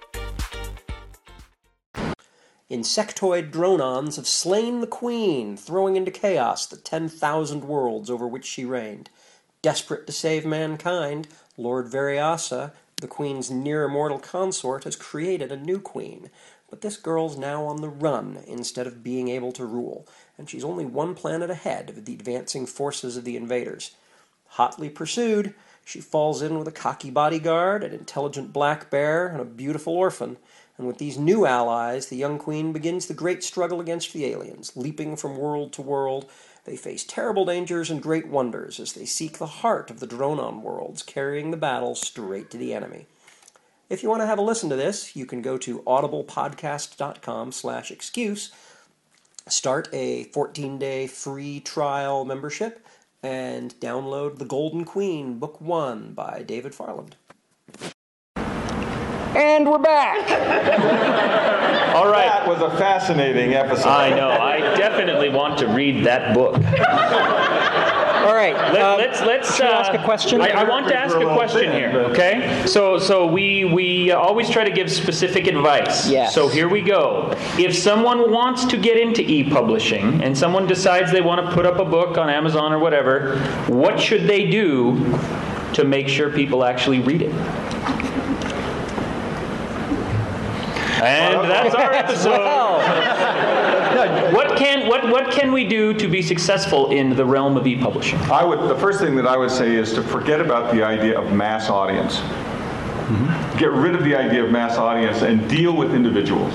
Insectoid 2.71 3.51
dronons 3.51 4.15
have 4.15 4.25
slain 4.25 4.79
the 4.79 4.87
queen, 4.87 5.57
throwing 5.57 5.97
into 5.97 6.09
chaos 6.09 6.65
the 6.65 6.77
ten 6.77 7.09
thousand 7.09 7.65
worlds 7.65 8.09
over 8.09 8.25
which 8.25 8.45
she 8.45 8.63
reigned. 8.63 9.09
Desperate 9.61 10.07
to 10.07 10.13
save 10.13 10.45
mankind, 10.45 11.27
Lord 11.57 11.87
Veriasse, 11.87 12.71
the 12.95 13.07
queen's 13.09 13.51
near 13.51 13.83
immortal 13.83 14.19
consort, 14.19 14.85
has 14.85 14.95
created 14.95 15.51
a 15.51 15.57
new 15.57 15.81
queen. 15.81 16.29
But 16.69 16.79
this 16.79 16.95
girl's 16.95 17.37
now 17.37 17.65
on 17.65 17.81
the 17.81 17.89
run 17.89 18.39
instead 18.47 18.87
of 18.87 19.03
being 19.03 19.27
able 19.27 19.51
to 19.51 19.65
rule, 19.65 20.07
and 20.37 20.49
she's 20.49 20.63
only 20.63 20.85
one 20.85 21.13
planet 21.13 21.49
ahead 21.49 21.89
of 21.89 22.05
the 22.05 22.13
advancing 22.13 22.65
forces 22.65 23.17
of 23.17 23.25
the 23.25 23.35
invaders. 23.35 23.91
Hotly 24.51 24.89
pursued, 24.89 25.53
she 25.83 25.99
falls 25.99 26.41
in 26.41 26.57
with 26.57 26.69
a 26.69 26.71
cocky 26.71 27.09
bodyguard, 27.09 27.83
an 27.83 27.91
intelligent 27.91 28.53
black 28.53 28.89
bear, 28.89 29.27
and 29.27 29.41
a 29.41 29.45
beautiful 29.45 29.93
orphan. 29.93 30.37
And 30.81 30.87
with 30.87 30.97
these 30.97 31.19
new 31.19 31.45
allies, 31.45 32.07
the 32.07 32.15
young 32.15 32.39
queen 32.39 32.73
begins 32.73 33.05
the 33.05 33.13
great 33.13 33.43
struggle 33.43 33.79
against 33.79 34.13
the 34.13 34.25
aliens. 34.25 34.71
Leaping 34.75 35.15
from 35.15 35.37
world 35.37 35.73
to 35.73 35.81
world, 35.83 36.27
they 36.65 36.75
face 36.75 37.03
terrible 37.03 37.45
dangers 37.45 37.91
and 37.91 38.01
great 38.01 38.27
wonders 38.27 38.79
as 38.79 38.93
they 38.93 39.05
seek 39.05 39.37
the 39.37 39.45
heart 39.45 39.91
of 39.91 39.99
the 39.99 40.07
Dronon 40.07 40.63
worlds, 40.63 41.03
carrying 41.03 41.51
the 41.51 41.55
battle 41.55 41.93
straight 41.93 42.49
to 42.49 42.57
the 42.57 42.73
enemy. 42.73 43.05
If 43.91 44.01
you 44.01 44.09
want 44.09 44.23
to 44.23 44.25
have 44.25 44.39
a 44.39 44.41
listen 44.41 44.71
to 44.71 44.75
this, 44.75 45.15
you 45.15 45.27
can 45.27 45.43
go 45.43 45.59
to 45.59 45.81
audiblepodcast.com 45.81 47.51
slash 47.51 47.91
excuse, 47.91 48.51
start 49.47 49.87
a 49.93 50.25
14-day 50.33 51.05
free 51.05 51.59
trial 51.59 52.25
membership, 52.25 52.83
and 53.21 53.75
download 53.75 54.39
The 54.39 54.45
Golden 54.45 54.85
Queen, 54.85 55.37
Book 55.37 55.61
1 55.61 56.13
by 56.13 56.41
David 56.41 56.73
Farland. 56.73 57.17
And 59.51 59.69
we're 59.69 59.79
back. 59.79 60.17
All 61.93 62.09
right. 62.09 62.25
that 62.25 62.47
was 62.47 62.61
a 62.61 62.69
fascinating 62.77 63.53
episode. 63.53 63.89
I 63.89 64.09
know. 64.11 64.29
I 64.29 64.59
definitely 64.77 65.27
want 65.27 65.59
to 65.59 65.67
read 65.67 66.05
that 66.05 66.33
book. 66.33 66.55
All 66.55 68.33
right. 68.33 68.53
Let, 68.53 68.81
uh, 68.81 68.95
let's 68.95 69.21
let's 69.23 69.59
uh, 69.59 69.65
ask 69.65 69.93
a 69.93 70.01
question? 70.05 70.39
I, 70.39 70.51
I 70.51 70.63
want 70.63 70.87
to 70.87 70.95
ask 70.97 71.17
a 71.17 71.25
question 71.35 71.69
here. 71.73 71.89
Okay. 72.11 72.63
So 72.65 72.97
so 72.97 73.27
we 73.27 73.65
we 73.65 74.11
always 74.11 74.49
try 74.49 74.63
to 74.63 74.71
give 74.71 74.89
specific 74.89 75.47
advice. 75.47 76.07
Yes. 76.07 76.33
So 76.33 76.47
here 76.47 76.69
we 76.69 76.81
go. 76.81 77.33
If 77.59 77.75
someone 77.75 78.31
wants 78.31 78.63
to 78.67 78.77
get 78.77 78.95
into 78.97 79.21
e-publishing 79.21 80.23
and 80.23 80.37
someone 80.37 80.65
decides 80.65 81.11
they 81.11 81.19
want 81.19 81.45
to 81.45 81.53
put 81.53 81.65
up 81.65 81.77
a 81.77 81.85
book 81.85 82.17
on 82.17 82.29
Amazon 82.29 82.71
or 82.71 82.79
whatever, 82.79 83.37
what 83.67 83.99
should 83.99 84.27
they 84.27 84.49
do 84.49 84.95
to 85.73 85.83
make 85.83 86.07
sure 86.07 86.29
people 86.29 86.63
actually 86.63 87.01
read 87.01 87.21
it? 87.21 87.33
And 91.01 91.49
that's 91.49 91.75
our 91.75 91.91
episode. 91.93 92.39
What 94.33 94.57
can 94.57 94.87
what 94.87 95.09
what 95.09 95.31
can 95.31 95.51
we 95.51 95.67
do 95.67 95.93
to 95.93 96.07
be 96.07 96.21
successful 96.21 96.91
in 96.91 97.15
the 97.15 97.25
realm 97.25 97.57
of 97.57 97.67
e-publishing? 97.67 98.19
I 98.19 98.43
would, 98.43 98.69
the 98.69 98.77
first 98.77 98.99
thing 98.99 99.15
that 99.15 99.27
I 99.27 99.37
would 99.37 99.51
say 99.51 99.75
is 99.75 99.93
to 99.93 100.03
forget 100.03 100.39
about 100.39 100.73
the 100.73 100.83
idea 100.83 101.19
of 101.19 101.33
mass 101.33 101.69
audience. 101.69 102.17
Mm-hmm. 102.17 103.57
Get 103.57 103.71
rid 103.71 103.95
of 103.95 104.03
the 104.03 104.15
idea 104.15 104.43
of 104.43 104.51
mass 104.51 104.77
audience 104.77 105.21
and 105.21 105.49
deal 105.49 105.75
with 105.75 105.93
individuals. 105.93 106.53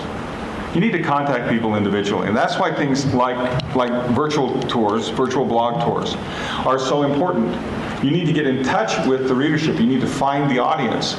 You 0.74 0.80
need 0.80 0.92
to 0.92 1.02
contact 1.02 1.48
people 1.48 1.74
individually, 1.74 2.28
and 2.28 2.36
that's 2.36 2.58
why 2.58 2.74
things 2.74 3.06
like 3.14 3.36
like 3.74 3.90
virtual 4.10 4.60
tours, 4.62 5.08
virtual 5.08 5.44
blog 5.44 5.82
tours, 5.82 6.14
are 6.66 6.78
so 6.78 7.02
important. 7.02 7.54
You 8.04 8.10
need 8.10 8.26
to 8.26 8.32
get 8.32 8.46
in 8.46 8.62
touch 8.62 9.06
with 9.06 9.28
the 9.28 9.34
readership. 9.34 9.78
You 9.80 9.86
need 9.86 10.00
to 10.00 10.06
find 10.06 10.50
the 10.50 10.58
audience, 10.58 11.14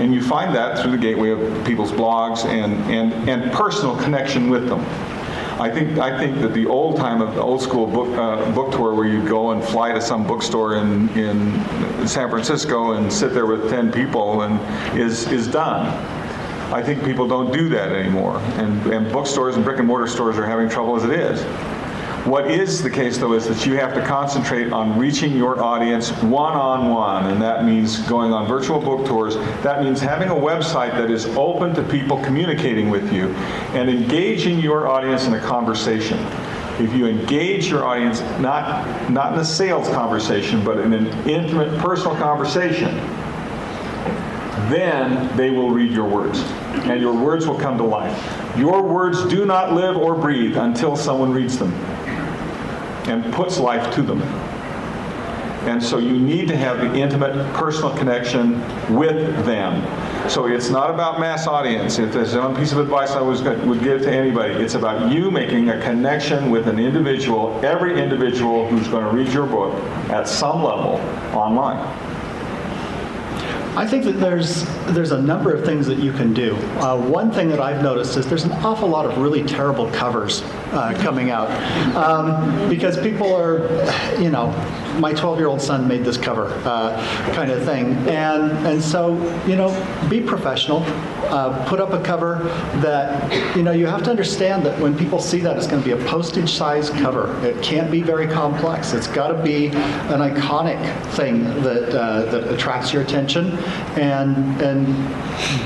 and 0.00 0.14
you 0.14 0.22
find 0.22 0.54
that 0.54 0.78
through 0.78 0.92
the 0.92 0.98
gateway 0.98 1.30
of 1.30 1.64
people's 1.66 1.92
blogs 1.92 2.44
and 2.46 2.74
and, 2.90 3.28
and 3.28 3.52
personal 3.52 3.96
connection 3.96 4.50
with 4.50 4.68
them. 4.68 4.80
I 5.60 5.68
think 5.68 5.98
I 5.98 6.16
think 6.18 6.40
that 6.40 6.54
the 6.54 6.66
old 6.66 6.96
time 6.96 7.20
of 7.20 7.34
the 7.34 7.42
old 7.42 7.60
school 7.60 7.86
book 7.86 8.08
uh, 8.16 8.50
book 8.52 8.72
tour 8.72 8.94
where 8.94 9.06
you 9.06 9.22
go 9.28 9.50
and 9.50 9.62
fly 9.62 9.92
to 9.92 10.00
some 10.00 10.26
bookstore 10.26 10.76
in 10.76 11.10
in 11.10 12.08
San 12.08 12.30
Francisco 12.30 12.92
and 12.92 13.12
sit 13.12 13.34
there 13.34 13.44
with 13.46 13.68
ten 13.68 13.92
people 13.92 14.42
and 14.42 14.58
is 14.98 15.30
is 15.30 15.46
done. 15.46 15.86
I 16.72 16.82
think 16.82 17.04
people 17.04 17.28
don't 17.28 17.52
do 17.52 17.68
that 17.68 17.92
anymore, 17.92 18.38
and 18.56 18.86
and 18.86 19.12
bookstores 19.12 19.56
and 19.56 19.64
brick 19.64 19.78
and 19.78 19.86
mortar 19.86 20.06
stores 20.06 20.38
are 20.38 20.46
having 20.46 20.68
trouble 20.68 20.96
as 20.96 21.04
it 21.04 21.10
is. 21.10 21.42
What 22.24 22.50
is 22.50 22.82
the 22.82 22.90
case, 22.90 23.16
though, 23.16 23.32
is 23.32 23.48
that 23.48 23.64
you 23.64 23.76
have 23.76 23.94
to 23.94 24.04
concentrate 24.04 24.74
on 24.74 24.98
reaching 24.98 25.34
your 25.34 25.62
audience 25.62 26.10
one 26.22 26.52
on 26.52 26.90
one, 26.90 27.26
and 27.30 27.40
that 27.40 27.64
means 27.64 27.98
going 28.08 28.30
on 28.30 28.46
virtual 28.46 28.78
book 28.78 29.06
tours. 29.06 29.36
That 29.62 29.82
means 29.82 30.02
having 30.02 30.28
a 30.28 30.34
website 30.34 30.90
that 30.92 31.10
is 31.10 31.24
open 31.28 31.74
to 31.76 31.82
people 31.82 32.22
communicating 32.22 32.90
with 32.90 33.10
you 33.10 33.30
and 33.72 33.88
engaging 33.88 34.58
your 34.58 34.86
audience 34.86 35.26
in 35.26 35.32
a 35.32 35.40
conversation. 35.40 36.18
If 36.78 36.92
you 36.94 37.06
engage 37.06 37.68
your 37.68 37.86
audience, 37.86 38.20
not, 38.38 39.10
not 39.10 39.32
in 39.32 39.38
a 39.38 39.44
sales 39.44 39.88
conversation, 39.88 40.62
but 40.62 40.78
in 40.78 40.92
an 40.92 41.06
intimate, 41.26 41.78
personal 41.78 42.16
conversation, 42.16 42.96
then 44.68 45.34
they 45.38 45.48
will 45.48 45.70
read 45.70 45.90
your 45.90 46.06
words, 46.06 46.40
and 46.84 47.00
your 47.00 47.14
words 47.14 47.46
will 47.46 47.58
come 47.58 47.78
to 47.78 47.84
life. 47.84 48.58
Your 48.58 48.82
words 48.82 49.26
do 49.26 49.46
not 49.46 49.72
live 49.72 49.96
or 49.96 50.14
breathe 50.14 50.58
until 50.58 50.96
someone 50.96 51.32
reads 51.32 51.58
them 51.58 51.72
and 53.08 53.32
puts 53.32 53.58
life 53.58 53.94
to 53.94 54.02
them. 54.02 54.22
And 55.68 55.82
so 55.82 55.98
you 55.98 56.18
need 56.18 56.48
to 56.48 56.56
have 56.56 56.78
the 56.78 56.94
intimate 56.94 57.34
personal 57.52 57.94
connection 57.94 58.60
with 58.94 59.44
them. 59.44 59.84
So 60.30 60.46
it's 60.46 60.70
not 60.70 60.88
about 60.88 61.20
mass 61.20 61.46
audience. 61.46 61.98
If 61.98 62.14
there's 62.14 62.34
one 62.34 62.56
piece 62.56 62.72
of 62.72 62.78
advice 62.78 63.10
I 63.10 63.20
was, 63.20 63.42
would 63.42 63.82
give 63.82 64.00
to 64.02 64.10
anybody, 64.10 64.54
it's 64.54 64.74
about 64.74 65.12
you 65.12 65.30
making 65.30 65.68
a 65.68 65.78
connection 65.82 66.50
with 66.50 66.66
an 66.66 66.78
individual, 66.78 67.60
every 67.62 68.00
individual 68.00 68.66
who's 68.68 68.88
going 68.88 69.04
to 69.04 69.10
read 69.10 69.34
your 69.34 69.46
book 69.46 69.74
at 70.08 70.26
some 70.26 70.62
level 70.62 70.94
online. 71.36 71.78
I 73.76 73.86
think 73.86 74.04
that 74.04 74.18
there's 74.18 74.64
there's 74.88 75.12
a 75.12 75.22
number 75.22 75.52
of 75.52 75.64
things 75.64 75.86
that 75.86 75.98
you 75.98 76.12
can 76.12 76.34
do. 76.34 76.56
Uh, 76.80 76.96
one 76.96 77.30
thing 77.30 77.48
that 77.50 77.60
I've 77.60 77.82
noticed 77.82 78.16
is 78.16 78.26
there's 78.26 78.44
an 78.44 78.52
awful 78.64 78.88
lot 78.88 79.06
of 79.06 79.16
really 79.18 79.44
terrible 79.44 79.88
covers 79.92 80.42
uh, 80.72 80.92
coming 81.02 81.30
out 81.30 81.48
um, 81.94 82.68
because 82.68 82.98
people 83.00 83.32
are, 83.32 83.68
you 84.20 84.30
know, 84.30 84.50
my 85.00 85.12
12-year-old 85.12 85.60
son 85.60 85.88
made 85.88 86.04
this 86.04 86.16
cover 86.16 86.46
uh, 86.64 87.32
kind 87.32 87.50
of 87.50 87.64
thing, 87.64 87.94
and 88.08 88.52
and 88.66 88.82
so 88.82 89.14
you 89.46 89.56
know, 89.56 89.70
be 90.08 90.20
professional. 90.20 90.84
Uh, 91.30 91.64
put 91.68 91.80
up 91.80 91.92
a 91.92 92.02
cover 92.02 92.40
that 92.80 93.56
you 93.56 93.62
know 93.62 93.72
you 93.72 93.86
have 93.86 94.02
to 94.02 94.10
understand 94.10 94.64
that 94.64 94.78
when 94.80 94.96
people 94.96 95.20
see 95.20 95.38
that 95.40 95.56
it's 95.56 95.66
going 95.66 95.82
to 95.82 95.96
be 95.96 96.00
a 96.00 96.06
postage-size 96.08 96.90
cover. 96.90 97.34
It 97.46 97.62
can't 97.62 97.90
be 97.90 98.02
very 98.02 98.26
complex. 98.26 98.92
It's 98.92 99.06
got 99.06 99.28
to 99.28 99.42
be 99.42 99.66
an 99.68 100.20
iconic 100.20 100.80
thing 101.12 101.44
that 101.62 101.94
uh, 101.96 102.30
that 102.30 102.52
attracts 102.52 102.92
your 102.92 103.02
attention 103.02 103.56
and 103.96 104.60
and 104.60 104.86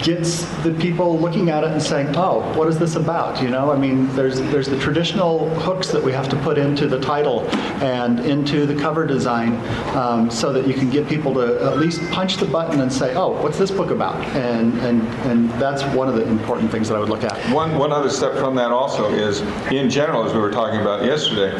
gets 0.05 0.45
the 0.63 0.73
people 0.81 1.19
looking 1.19 1.51
at 1.51 1.65
it 1.65 1.71
and 1.71 1.83
saying, 1.83 2.15
"Oh, 2.17 2.41
what 2.57 2.69
is 2.69 2.79
this 2.79 2.97
about?" 2.97 3.43
You 3.43 3.51
know, 3.51 3.73
I 3.73 3.77
mean, 3.77 4.15
there's 4.15 4.41
there's 4.53 4.69
the 4.69 4.79
traditional 4.79 5.49
hooks 5.61 5.89
that 5.89 6.03
we 6.03 6.13
have 6.13 6.29
to 6.29 6.37
put 6.37 6.59
into 6.59 6.87
the 6.87 7.01
title 7.01 7.49
and 7.83 8.21
into 8.21 8.67
the 8.67 8.75
cover 8.75 9.07
design, 9.07 9.24
um, 9.27 10.31
so 10.31 10.53
that 10.53 10.67
you 10.67 10.75
can 10.75 10.91
get 10.91 11.09
people 11.09 11.35
to 11.35 11.65
at 11.65 11.79
least 11.79 12.01
punch 12.11 12.37
the 12.37 12.47
button 12.47 12.81
and 12.81 12.93
say, 12.93 13.15
"Oh, 13.15 13.41
what's 13.43 13.59
this 13.59 13.71
book 13.71 13.91
about?" 13.91 14.17
And 14.37 14.79
and 14.81 15.03
and 15.27 15.51
that's 15.53 15.83
one 15.95 16.09
of 16.09 16.15
the 16.15 16.27
important 16.27 16.71
things 16.71 16.89
that 16.89 16.97
I 16.97 17.01
would 17.01 17.09
look 17.09 17.25
at. 17.25 17.37
One 17.53 17.77
one 17.77 17.93
other 17.93 18.11
step 18.11 18.35
from 18.35 18.55
that 18.57 18.71
also 18.71 19.11
is, 19.13 19.41
in 19.71 19.91
general, 19.91 20.25
as 20.25 20.33
we 20.33 20.41
were 20.41 20.53
talking 20.53 20.81
about 20.81 21.05
yesterday, 21.05 21.53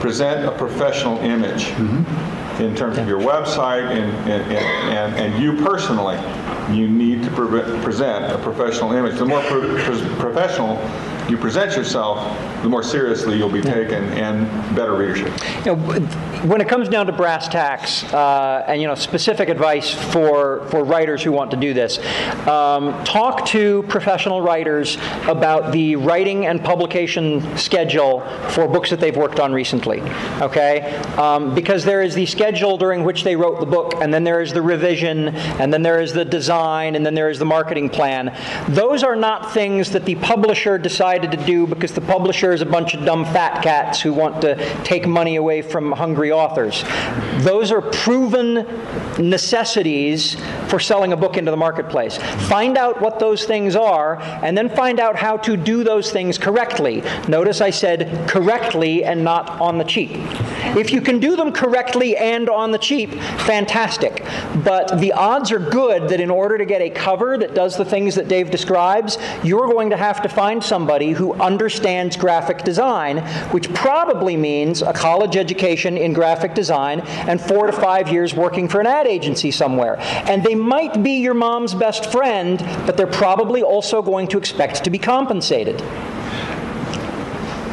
present 0.00 0.44
a 0.46 0.52
professional 0.52 1.18
image. 1.18 1.64
Mm-hmm 1.64 2.36
in 2.60 2.76
terms 2.76 2.98
of 2.98 3.08
your 3.08 3.18
website 3.18 3.88
and, 3.90 4.30
and, 4.30 4.42
and, 4.52 5.14
and 5.14 5.42
you 5.42 5.56
personally, 5.64 6.16
you 6.76 6.88
need 6.88 7.22
to 7.22 7.30
pre- 7.30 7.62
present 7.82 8.30
a 8.30 8.38
professional 8.38 8.92
image. 8.92 9.18
The 9.18 9.24
more 9.24 9.40
pro- 9.44 9.82
professional 10.18 10.76
you 11.30 11.38
present 11.38 11.76
yourself, 11.76 12.18
the 12.62 12.68
more 12.68 12.82
seriously 12.82 13.38
you'll 13.38 13.50
be 13.50 13.62
taken 13.62 14.04
and 14.12 14.46
better 14.76 14.94
readership. 14.94 15.32
You 15.64 15.74
know, 15.74 15.76
when 16.46 16.60
it 16.60 16.68
comes 16.68 16.88
down 16.88 17.06
to 17.06 17.12
brass 17.12 17.48
tacks 17.48 18.04
uh, 18.12 18.64
and 18.66 18.80
you 18.80 18.86
know 18.86 18.94
specific 18.94 19.48
advice 19.48 19.92
for 20.12 20.66
for 20.66 20.84
writers 20.84 21.22
who 21.22 21.32
want 21.32 21.50
to 21.52 21.56
do 21.56 21.72
this, 21.72 21.98
um, 22.46 23.02
talk 23.04 23.46
to 23.46 23.82
professional 23.84 24.42
writers 24.42 24.98
about 25.26 25.72
the 25.72 25.96
writing 25.96 26.46
and 26.46 26.62
publication 26.62 27.56
schedule 27.56 28.20
for 28.50 28.68
books 28.68 28.90
that 28.90 29.00
they've 29.00 29.16
worked 29.16 29.40
on 29.40 29.52
recently. 29.52 30.00
Okay, 30.40 30.96
um, 31.16 31.54
because 31.54 31.84
there 31.84 32.02
is 32.02 32.14
the 32.14 32.26
schedule 32.26 32.76
during 32.76 33.04
which 33.04 33.24
they 33.24 33.36
wrote 33.36 33.60
the 33.60 33.66
book, 33.66 33.94
and 34.00 34.12
then 34.12 34.24
there 34.24 34.40
is 34.40 34.52
the 34.52 34.62
revision, 34.62 35.28
and 35.28 35.72
then 35.72 35.82
there 35.82 36.00
is 36.00 36.12
the 36.12 36.24
design, 36.24 36.94
and 36.94 37.06
then 37.06 37.14
there 37.14 37.30
is 37.30 37.38
the 37.38 37.44
marketing 37.44 37.88
plan. 37.88 38.36
Those 38.68 39.02
are 39.02 39.16
not 39.16 39.52
things 39.52 39.90
that 39.92 40.04
the 40.04 40.16
publisher 40.16 40.76
decided 40.76 41.30
to 41.30 41.36
do 41.38 41.66
because 41.66 41.92
the 41.92 42.00
publisher 42.00 42.49
is 42.52 42.62
a 42.62 42.66
bunch 42.66 42.94
of 42.94 43.04
dumb 43.04 43.24
fat 43.24 43.62
cats 43.62 44.00
who 44.00 44.12
want 44.12 44.40
to 44.42 44.56
take 44.84 45.06
money 45.06 45.36
away 45.36 45.62
from 45.62 45.92
hungry 45.92 46.32
authors. 46.32 46.84
Those 47.44 47.72
are 47.72 47.80
proven 47.80 48.66
necessities 49.18 50.36
for 50.68 50.78
selling 50.78 51.12
a 51.12 51.16
book 51.16 51.36
into 51.36 51.50
the 51.50 51.56
marketplace. 51.56 52.16
Find 52.48 52.76
out 52.76 53.00
what 53.00 53.18
those 53.18 53.44
things 53.44 53.76
are, 53.76 54.20
and 54.20 54.56
then 54.56 54.68
find 54.68 55.00
out 55.00 55.16
how 55.16 55.36
to 55.38 55.56
do 55.56 55.84
those 55.84 56.10
things 56.10 56.38
correctly. 56.38 57.02
Notice 57.28 57.60
I 57.60 57.70
said 57.70 58.28
correctly 58.28 59.04
and 59.04 59.24
not 59.24 59.60
on 59.60 59.78
the 59.78 59.84
cheap. 59.84 60.10
If 60.76 60.92
you 60.92 61.00
can 61.00 61.18
do 61.18 61.36
them 61.36 61.52
correctly 61.52 62.16
and 62.16 62.48
on 62.48 62.70
the 62.70 62.78
cheap, 62.78 63.12
fantastic. 63.40 64.24
But 64.64 65.00
the 65.00 65.12
odds 65.12 65.50
are 65.52 65.58
good 65.58 66.08
that 66.08 66.20
in 66.20 66.30
order 66.30 66.58
to 66.58 66.64
get 66.64 66.80
a 66.80 66.90
cover 66.90 67.36
that 67.38 67.54
does 67.54 67.76
the 67.76 67.84
things 67.84 68.14
that 68.14 68.28
Dave 68.28 68.50
describes, 68.50 69.18
you're 69.42 69.68
going 69.68 69.90
to 69.90 69.96
have 69.96 70.22
to 70.22 70.28
find 70.28 70.62
somebody 70.62 71.10
who 71.10 71.34
understands 71.34 72.16
graphic 72.16 72.39
design, 72.64 73.18
which 73.52 73.72
probably 73.74 74.36
means 74.36 74.82
a 74.82 74.92
college 74.92 75.36
education 75.36 75.96
in 75.96 76.12
graphic 76.12 76.54
design 76.54 77.00
and 77.00 77.40
four 77.40 77.66
to 77.66 77.72
five 77.72 78.08
years 78.08 78.34
working 78.34 78.68
for 78.68 78.80
an 78.80 78.86
ad 78.86 79.06
agency 79.06 79.50
somewhere. 79.50 79.96
And 80.00 80.42
they 80.42 80.54
might 80.54 81.02
be 81.02 81.12
your 81.12 81.34
mom's 81.34 81.74
best 81.74 82.10
friend, 82.10 82.58
but 82.86 82.96
they're 82.96 83.06
probably 83.06 83.62
also 83.62 84.02
going 84.02 84.28
to 84.28 84.38
expect 84.38 84.84
to 84.84 84.90
be 84.90 84.98
compensated. 84.98 85.80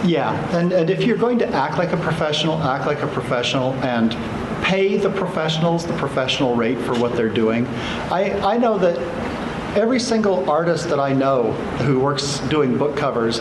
Yeah, 0.07 0.33
and, 0.55 0.71
and 0.71 0.89
if 0.89 1.03
you're 1.03 1.17
going 1.17 1.39
to 1.39 1.47
act 1.49 1.77
like 1.77 1.91
a 1.91 1.97
professional, 1.97 2.61
act 2.63 2.85
like 2.85 3.01
a 3.01 3.07
professional 3.07 3.73
and 3.83 4.15
pay 4.63 4.97
the 4.97 5.09
professionals 5.09 5.85
the 5.85 5.93
professional 5.97 6.55
rate 6.55 6.79
for 6.79 6.97
what 6.99 7.15
they're 7.15 7.29
doing. 7.29 7.67
I, 8.11 8.31
I 8.41 8.57
know 8.57 8.77
that 8.77 8.97
every 9.77 9.99
single 9.99 10.49
artist 10.49 10.89
that 10.89 10.99
I 10.99 11.13
know 11.13 11.51
who 11.83 11.99
works 11.99 12.39
doing 12.49 12.77
book 12.77 12.97
covers 12.97 13.37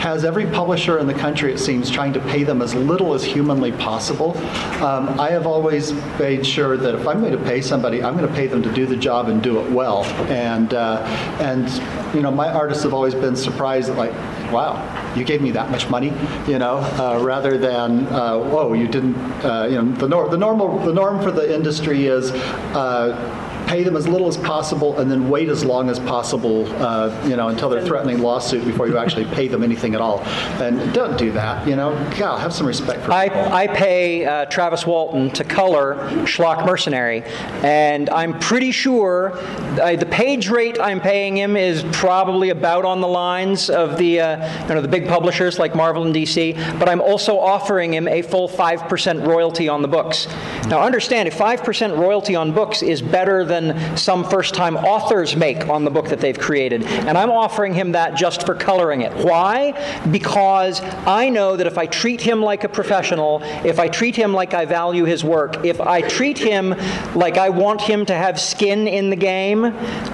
has 0.00 0.24
every 0.24 0.46
publisher 0.46 0.98
in 0.98 1.06
the 1.08 1.14
country, 1.14 1.52
it 1.52 1.58
seems, 1.58 1.90
trying 1.90 2.12
to 2.12 2.20
pay 2.20 2.44
them 2.44 2.62
as 2.62 2.74
little 2.74 3.12
as 3.12 3.24
humanly 3.24 3.72
possible. 3.72 4.38
Um, 4.82 5.20
I 5.20 5.30
have 5.30 5.46
always 5.48 5.92
made 6.18 6.46
sure 6.46 6.76
that 6.76 6.94
if 6.94 7.08
I'm 7.08 7.20
going 7.20 7.32
to 7.32 7.44
pay 7.44 7.60
somebody, 7.60 8.02
I'm 8.02 8.16
going 8.16 8.28
to 8.28 8.34
pay 8.34 8.46
them 8.46 8.62
to 8.62 8.72
do 8.72 8.86
the 8.86 8.96
job 8.96 9.28
and 9.28 9.42
do 9.42 9.58
it 9.58 9.70
well. 9.70 10.04
And 10.30 10.72
uh, 10.74 11.02
and 11.40 11.68
you 12.14 12.22
know, 12.22 12.30
my 12.30 12.48
artists 12.48 12.84
have 12.84 12.94
always 12.94 13.14
been 13.14 13.34
surprised 13.34 13.90
like, 13.96 14.12
wow, 14.52 15.14
you 15.16 15.24
gave 15.24 15.42
me 15.42 15.50
that 15.50 15.70
much 15.70 15.88
money, 15.88 16.12
you 16.46 16.58
know, 16.58 16.78
uh, 16.98 17.20
rather 17.22 17.58
than, 17.58 18.06
uh, 18.06 18.38
whoa, 18.38 18.72
you 18.72 18.86
didn't, 18.86 19.16
uh, 19.44 19.66
you 19.68 19.82
know, 19.82 19.92
the, 19.92 20.08
nor- 20.08 20.28
the 20.28 20.36
normal, 20.36 20.78
the 20.80 20.92
norm 20.92 21.22
for 21.22 21.30
the 21.30 21.52
industry 21.54 22.06
is 22.06 22.30
uh, 22.74 23.49
pay 23.70 23.84
them 23.84 23.96
as 23.96 24.08
little 24.08 24.26
as 24.26 24.36
possible 24.36 24.98
and 24.98 25.08
then 25.08 25.30
wait 25.30 25.48
as 25.48 25.64
long 25.64 25.88
as 25.88 26.00
possible, 26.00 26.66
uh, 26.82 27.08
you 27.24 27.36
know, 27.36 27.48
until 27.48 27.68
they're 27.68 27.86
threatening 27.86 28.18
lawsuit 28.18 28.64
before 28.64 28.88
you 28.88 28.98
actually 28.98 29.24
pay 29.26 29.46
them 29.46 29.62
anything 29.62 29.94
at 29.94 30.00
all. 30.00 30.22
And 30.60 30.92
don't 30.92 31.16
do 31.16 31.30
that, 31.32 31.68
you 31.68 31.76
know. 31.76 31.92
God, 32.18 32.40
have 32.40 32.52
some 32.52 32.66
respect 32.66 33.04
for 33.04 33.12
I, 33.12 33.28
people. 33.28 33.52
I 33.52 33.68
pay 33.68 34.24
uh, 34.26 34.46
Travis 34.46 34.84
Walton 34.84 35.30
to 35.30 35.44
color 35.44 35.94
Schlock 36.24 36.66
Mercenary, 36.66 37.22
and 37.62 38.10
I'm 38.10 38.40
pretty 38.40 38.72
sure 38.72 39.38
uh, 39.80 39.94
the 39.94 40.06
page 40.06 40.48
rate 40.48 40.80
I'm 40.80 41.00
paying 41.00 41.36
him 41.36 41.56
is 41.56 41.84
probably 41.92 42.50
about 42.50 42.84
on 42.84 43.00
the 43.00 43.08
lines 43.08 43.70
of 43.70 43.98
the, 43.98 44.20
uh, 44.20 44.66
you 44.66 44.74
know, 44.74 44.82
the 44.82 44.88
big 44.88 45.06
publishers 45.06 45.60
like 45.60 45.76
Marvel 45.76 46.02
and 46.04 46.12
DC, 46.12 46.56
but 46.80 46.88
I'm 46.88 47.00
also 47.00 47.38
offering 47.38 47.94
him 47.94 48.08
a 48.08 48.22
full 48.22 48.48
5% 48.48 49.24
royalty 49.24 49.68
on 49.68 49.80
the 49.80 49.88
books. 49.88 50.26
Now 50.66 50.82
understand, 50.82 51.28
if 51.28 51.38
5% 51.38 51.96
royalty 51.96 52.34
on 52.34 52.50
books 52.52 52.82
is 52.82 53.00
better 53.00 53.44
than 53.44 53.59
than 53.60 53.96
some 53.96 54.24
first 54.24 54.54
time 54.54 54.76
authors 54.76 55.36
make 55.36 55.68
on 55.68 55.84
the 55.84 55.90
book 55.90 56.08
that 56.08 56.20
they've 56.20 56.38
created. 56.38 56.84
And 56.84 57.16
I'm 57.16 57.30
offering 57.30 57.74
him 57.74 57.92
that 57.92 58.14
just 58.16 58.44
for 58.46 58.54
coloring 58.54 59.02
it. 59.02 59.12
Why? 59.24 59.72
Because 60.10 60.80
I 61.06 61.28
know 61.28 61.56
that 61.56 61.66
if 61.66 61.78
I 61.78 61.86
treat 61.86 62.20
him 62.20 62.42
like 62.42 62.64
a 62.64 62.68
professional, 62.68 63.40
if 63.64 63.78
I 63.78 63.88
treat 63.88 64.16
him 64.16 64.32
like 64.32 64.54
I 64.54 64.64
value 64.64 65.04
his 65.04 65.24
work, 65.24 65.64
if 65.64 65.80
I 65.80 66.00
treat 66.02 66.38
him 66.38 66.74
like 67.14 67.36
I 67.36 67.50
want 67.50 67.80
him 67.80 68.06
to 68.06 68.14
have 68.14 68.40
skin 68.40 68.86
in 68.88 69.10
the 69.10 69.16
game, 69.16 69.64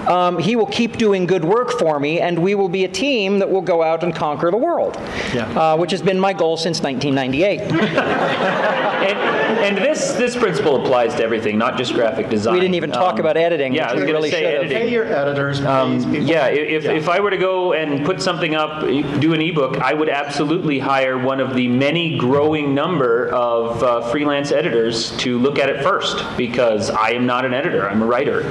um, 0.09 0.39
he 0.39 0.57
will 0.57 0.67
keep 0.67 0.97
doing 0.97 1.27
good 1.27 1.45
work 1.45 1.71
for 1.79 1.99
me, 2.01 2.21
and 2.21 2.39
we 2.39 2.55
will 2.55 2.69
be 2.69 2.85
a 2.85 2.89
team 2.89 3.39
that 3.39 3.49
will 3.51 3.63
go 3.63 3.83
out 3.83 4.03
and 4.03 4.15
conquer 4.15 4.51
the 4.51 4.57
world, 4.57 4.97
Yeah. 5.35 5.47
uh, 5.59 5.77
which 5.77 5.91
has 5.91 6.03
been 6.03 6.19
my 6.19 6.33
goal 6.33 6.57
since 6.57 6.81
1998. 6.83 8.77
And, 9.07 9.77
and 9.77 9.79
this 9.79 10.13
this 10.15 10.35
principle 10.35 10.83
applies 10.85 11.15
to 11.17 11.23
everything, 11.23 11.59
not 11.59 11.77
just 11.79 11.95
graphic 11.95 12.29
design. 12.29 12.55
We 12.55 12.61
didn't 12.61 12.75
even 12.75 12.91
talk 12.91 13.15
Um, 13.15 13.21
about 13.21 13.36
editing, 13.37 13.73
Yeah, 13.75 13.85
which 13.85 13.91
I 13.91 13.95
was 13.95 14.01
we 14.01 14.07
going 14.07 14.15
really 14.17 14.31
to 14.31 14.37
say 14.37 14.43
should 14.43 14.53
have. 14.55 14.63
editing. 14.65 14.79
Pay 14.89 14.93
your 14.93 15.05
editors. 15.07 15.61
Um, 15.65 15.99
people. 15.99 16.27
yeah, 16.27 16.47
if, 16.49 16.85
Yeah. 16.85 16.93
if 16.93 17.09
I 17.09 17.21
were 17.21 17.31
to 17.31 17.37
go 17.37 17.73
and 17.73 18.05
put 18.05 18.21
something 18.23 18.55
up, 18.55 18.81
do 18.83 19.33
an 19.35 19.41
ebook, 19.41 19.79
I 19.81 19.95
would 19.95 20.09
absolutely 20.09 20.79
hire 20.79 21.19
one 21.19 21.41
of 21.41 21.55
the 21.55 21.69
many 21.69 22.17
growing 22.19 22.75
number 22.75 23.29
of 23.29 23.83
uh, 23.83 24.01
freelance 24.11 24.53
editors 24.53 25.17
to 25.19 25.39
look 25.39 25.59
at 25.59 25.69
it 25.69 25.83
first 25.83 26.25
because 26.37 26.91
I 26.91 27.11
am 27.11 27.27
not 27.27 27.45
an 27.45 27.55
editor, 27.55 27.89
I'm 27.89 28.03
a 28.03 28.07
writer. 28.07 28.43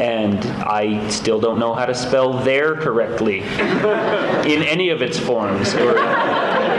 And 0.00 0.44
I 0.62 1.08
still 1.08 1.38
don't 1.40 1.58
know 1.58 1.72
how 1.74 1.86
to 1.86 1.94
spell 1.94 2.32
there 2.42 2.74
correctly 2.74 3.38
in 4.50 4.62
any 4.62 4.90
of 4.90 5.02
its 5.02 5.18
forms. 5.18 5.74
Or, 5.74 5.98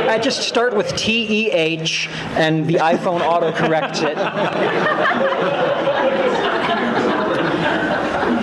I 0.05 0.19
just 0.19 0.41
start 0.47 0.75
with 0.75 0.95
T 0.95 1.45
E 1.47 1.51
H, 1.51 2.09
and 2.35 2.67
the 2.67 2.75
iPhone 2.75 3.21
auto 3.25 3.51
corrects 3.51 4.01
it. 4.01 4.17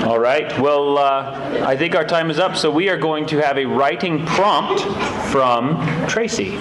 all 0.05 0.12
right. 0.23 0.51
right. 0.51 0.61
Well, 0.61 0.99
uh, 0.99 1.65
I 1.67 1.77
think 1.77 1.95
our 1.95 2.05
time 2.05 2.31
is 2.31 2.39
up, 2.39 2.57
so 2.57 2.71
we 2.71 2.89
are 2.89 2.97
going 2.97 3.27
to 3.27 3.43
have 3.43 3.59
a 3.59 3.67
writing 3.67 4.25
prompt 4.25 4.81
from 5.31 5.77
Tracy. 6.07 6.55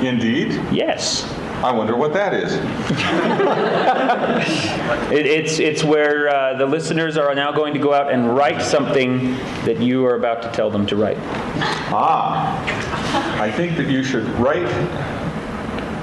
Indeed. 0.00 0.52
Yes. 0.70 1.24
I 1.62 1.72
wonder 1.72 1.96
what 1.96 2.12
that 2.12 2.34
is. 2.34 2.52
It, 5.10 5.26
it's, 5.26 5.58
it's 5.58 5.82
where 5.82 6.28
uh, 6.28 6.56
the 6.56 6.66
listeners 6.66 7.16
are 7.16 7.34
now 7.34 7.50
going 7.50 7.74
to 7.74 7.80
go 7.80 7.92
out 7.92 8.12
and 8.12 8.36
write 8.36 8.62
something 8.62 9.34
that 9.64 9.80
you 9.80 10.06
are 10.06 10.14
about 10.14 10.40
to 10.42 10.50
tell 10.52 10.70
them 10.70 10.86
to 10.86 10.96
write. 10.96 11.18
Ah, 11.92 12.56
I 13.40 13.50
think 13.50 13.76
that 13.76 13.88
you 13.88 14.04
should 14.04 14.28
write 14.38 14.68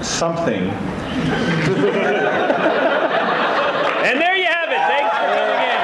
something. 0.03 0.67
And 4.07 4.21
there 4.21 4.37
you 4.37 4.45
have 4.45 4.69
it. 4.71 4.79
Thanks 4.87 5.11
for 5.17 5.27
coming 5.35 5.59
in. 5.67 5.79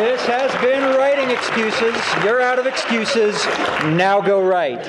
This 0.00 0.23
has 0.34 0.50
been 0.60 0.82
Writing 0.96 1.30
Excuses. 1.30 1.94
You're 2.24 2.40
out 2.40 2.58
of 2.58 2.66
excuses. 2.66 3.34
Now 3.96 4.20
go 4.20 4.42
write. 4.42 4.82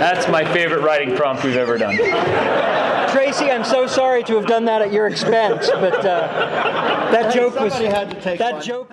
That's 0.00 0.26
my 0.28 0.44
favorite 0.52 0.80
writing 0.82 1.14
prompt 1.14 1.44
we've 1.44 1.56
ever 1.56 1.76
done. 1.76 1.96
Tracy, 3.10 3.50
I'm 3.50 3.64
so 3.64 3.86
sorry 3.86 4.22
to 4.24 4.36
have 4.36 4.46
done 4.46 4.64
that 4.66 4.80
at 4.80 4.90
your 4.92 5.06
expense, 5.06 5.68
but 5.74 5.94
uh, 6.04 7.10
that 7.12 7.34
joke 7.34 7.58
was 7.60 7.72
Somebody 7.74 7.94
had 7.94 8.10
to 8.10 8.20
take 8.20 8.38
that 8.38 8.54
one. 8.54 8.62
joke. 8.62 8.92